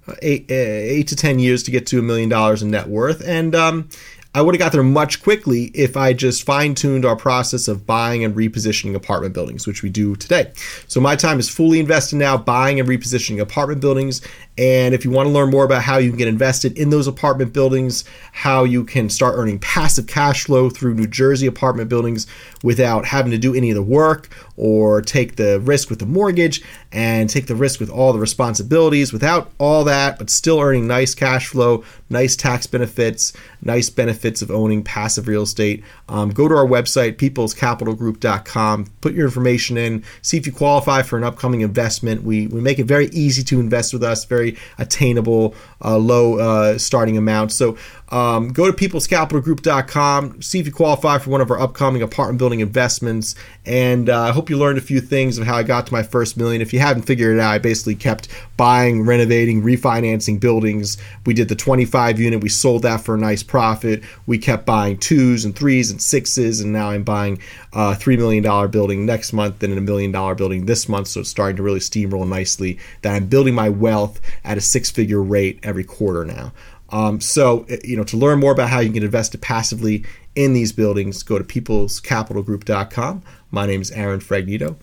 uh, 0.08 0.16
eight, 0.24 0.50
uh, 0.50 0.56
eight 0.56 1.08
to 1.10 1.16
10 1.16 1.38
years 1.38 1.62
to 1.64 1.72
get 1.72 1.86
to 1.88 2.00
a 2.00 2.02
million 2.02 2.30
dollars 2.30 2.64
in 2.64 2.72
net 2.72 2.88
worth. 2.88 3.22
And 3.24 3.54
um, 3.54 3.88
I 4.36 4.42
would 4.42 4.54
have 4.54 4.60
got 4.60 4.74
there 4.74 4.84
much 4.84 5.24
quickly 5.24 5.72
if 5.74 5.96
I 5.96 6.12
just 6.12 6.44
fine 6.44 6.76
tuned 6.76 7.06
our 7.06 7.16
process 7.16 7.70
of 7.70 7.86
buying 7.86 8.26
and 8.26 8.36
repositioning 8.36 8.94
apartment 8.94 9.34
buildings, 9.34 9.66
which 9.66 9.82
we 9.82 9.90
do 9.90 10.18
today. 10.18 10.52
So 10.88 11.00
my 11.00 11.16
time 11.16 11.40
is 11.40 11.48
fully 11.48 11.80
invested 11.80 12.18
now 12.18 12.36
buying 12.36 12.78
and 12.78 12.90
repositioning 12.90 13.40
apartment 13.40 13.80
buildings. 13.80 14.22
And 14.58 14.94
if 14.94 15.06
you 15.06 15.12
want 15.12 15.28
to 15.28 15.32
learn 15.32 15.52
more 15.52 15.64
about 15.64 15.84
how 15.84 16.00
you 16.00 16.10
can 16.10 16.18
get 16.18 16.28
invested 16.28 16.78
in 16.78 16.90
those 16.90 17.08
apartment 17.08 17.54
buildings, 17.54 18.04
how 18.34 18.66
you 18.66 18.84
can 18.84 19.10
start 19.10 19.36
earning 19.38 19.58
passive 19.60 20.08
cash 20.08 20.44
flow 20.44 20.70
through 20.70 20.96
New 20.96 21.08
Jersey 21.08 21.48
apartment 21.48 21.88
buildings 21.88 22.28
without 22.62 23.06
having 23.06 23.32
to 23.32 23.38
do 23.38 23.56
any 23.56 23.70
of 23.72 23.76
the 23.76 23.82
work 23.82 24.28
or 24.58 25.02
take 25.02 25.36
the 25.38 25.62
risk 25.62 25.90
with 25.90 26.00
the 26.00 26.06
mortgage 26.06 26.62
and 26.92 27.30
take 27.30 27.48
the 27.48 27.56
risk 27.56 27.80
with 27.80 27.90
all 27.90 28.14
the 28.14 28.20
responsibilities 28.20 29.12
without 29.12 29.52
all 29.60 29.84
that, 29.84 30.18
but 30.18 30.30
still 30.30 30.60
earning 30.60 30.88
nice 30.88 31.14
cash 31.14 31.48
flow, 31.48 31.84
nice 32.10 32.36
tax 32.36 32.66
benefits, 32.66 33.34
nice 33.66 33.90
benefits 33.90 34.42
of 34.42 34.50
owning 34.50 34.84
passive 34.84 35.28
real 35.28 35.44
estate, 35.44 35.84
um, 36.08 36.30
go 36.30 36.48
to 36.48 36.56
our 36.56 36.66
website, 36.66 37.18
peoplescapitalgroup.com, 37.18 38.86
put 39.02 39.14
your 39.14 39.26
information 39.26 39.78
in, 39.78 40.04
see 40.22 40.38
if 40.38 40.46
you 40.46 40.54
qualify 40.54 41.02
for 41.02 41.18
an 41.18 41.24
upcoming 41.24 41.62
investment. 41.62 42.24
We, 42.24 42.48
we 42.48 42.62
make 42.62 42.80
it 42.80 42.86
very 42.86 43.08
easy 43.08 43.44
to 43.44 43.60
invest 43.60 43.92
with 43.92 44.04
us, 44.04 44.24
very 44.26 44.58
attainable, 44.78 45.56
uh, 45.86 45.98
low 45.98 46.40
uh, 46.40 46.78
starting 46.78 47.18
amount. 47.18 47.52
So 47.52 47.78
um, 48.10 48.54
go 48.54 48.72
to 48.72 48.74
peoplescapitalgroup.com, 48.74 50.42
see 50.42 50.60
if 50.60 50.68
you 50.68 50.72
qualify 50.72 51.18
for 51.18 51.32
one 51.32 51.42
of 51.42 51.50
our 51.50 51.60
upcoming 51.60 52.02
apartment 52.02 52.38
building 52.38 52.60
investments. 52.60 53.36
And 53.66 54.10
uh, 54.10 54.22
I 54.22 54.32
hope 54.32 54.50
you 54.50 54.58
learned 54.58 54.78
a 54.78 54.82
few 54.82 55.02
things 55.02 55.38
of 55.38 55.46
how 55.46 55.56
I 55.56 55.64
got 55.64 55.88
to 55.88 55.94
my 55.94 56.04
first 56.04 56.38
million. 56.38 56.62
If 56.62 56.72
you 56.72 56.80
haven't 56.80 57.04
figured 57.04 57.36
it 57.36 57.42
out, 57.42 57.52
I 57.52 57.58
basically 57.58 57.96
kept 57.96 58.28
buying, 58.58 59.06
renovating, 59.06 59.64
refinancing 59.64 60.40
buildings. 60.40 60.98
We 61.26 61.34
did 61.34 61.50
the 61.50 61.56
25 61.56 62.20
unit, 62.20 62.42
we 62.42 62.50
sold 62.50 62.84
that 62.84 63.02
for 63.02 63.16
a 63.16 63.18
nice 63.18 63.42
profit. 63.42 64.04
We 64.28 64.38
kept 64.38 64.66
buying 64.66 64.98
twos 64.98 65.44
and 65.44 65.56
threes 65.56 65.90
and 65.90 66.02
sixes, 66.02 66.62
and 66.62 66.72
now 66.72 66.92
I'm 66.92 67.04
buying 67.04 67.40
a 67.74 67.94
$3 67.94 68.18
million 68.18 68.72
building 68.72 69.06
next 69.06 69.34
month 69.34 69.62
and 69.64 69.78
a 69.78 69.82
million 69.82 70.12
dollar 70.12 70.36
building 70.36 70.66
this 70.66 70.88
month. 70.88 71.08
So 71.08 71.22
it's 71.22 71.30
starting 71.30 71.58
to 71.58 71.64
really 71.64 71.80
steamroll 71.80 72.28
nicely 72.28 72.80
that 73.02 73.16
I'm 73.16 73.26
building 73.26 73.56
my 73.56 73.70
wealth 73.70 74.22
at 74.44 74.58
a 74.58 74.62
six 74.62 74.92
figure 74.92 75.22
rate 75.22 75.60
every 75.64 75.75
quarter 75.84 76.26
now. 76.26 76.54
Um, 76.90 77.20
so, 77.20 77.66
you 77.84 77.98
know, 77.98 78.04
to 78.06 78.18
learn 78.18 78.40
more 78.40 78.52
about 78.52 78.70
how 78.70 78.80
you 78.80 78.92
can 78.92 79.04
invest 79.04 79.40
passively 79.42 80.06
in 80.36 80.54
these 80.54 80.72
buildings, 80.72 81.24
go 81.24 81.40
to 81.40 81.44
peoplescapitalgroup.com. 81.44 83.24
My 83.52 83.66
name 83.66 83.82
is 83.82 83.92
Aaron 83.92 84.20
Fragnito. 84.20 84.76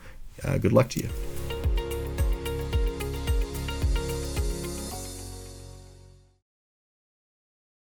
Uh, 0.45 0.59
good 0.59 0.73
luck 0.73 0.89
to 0.91 1.01
you. 1.01 1.32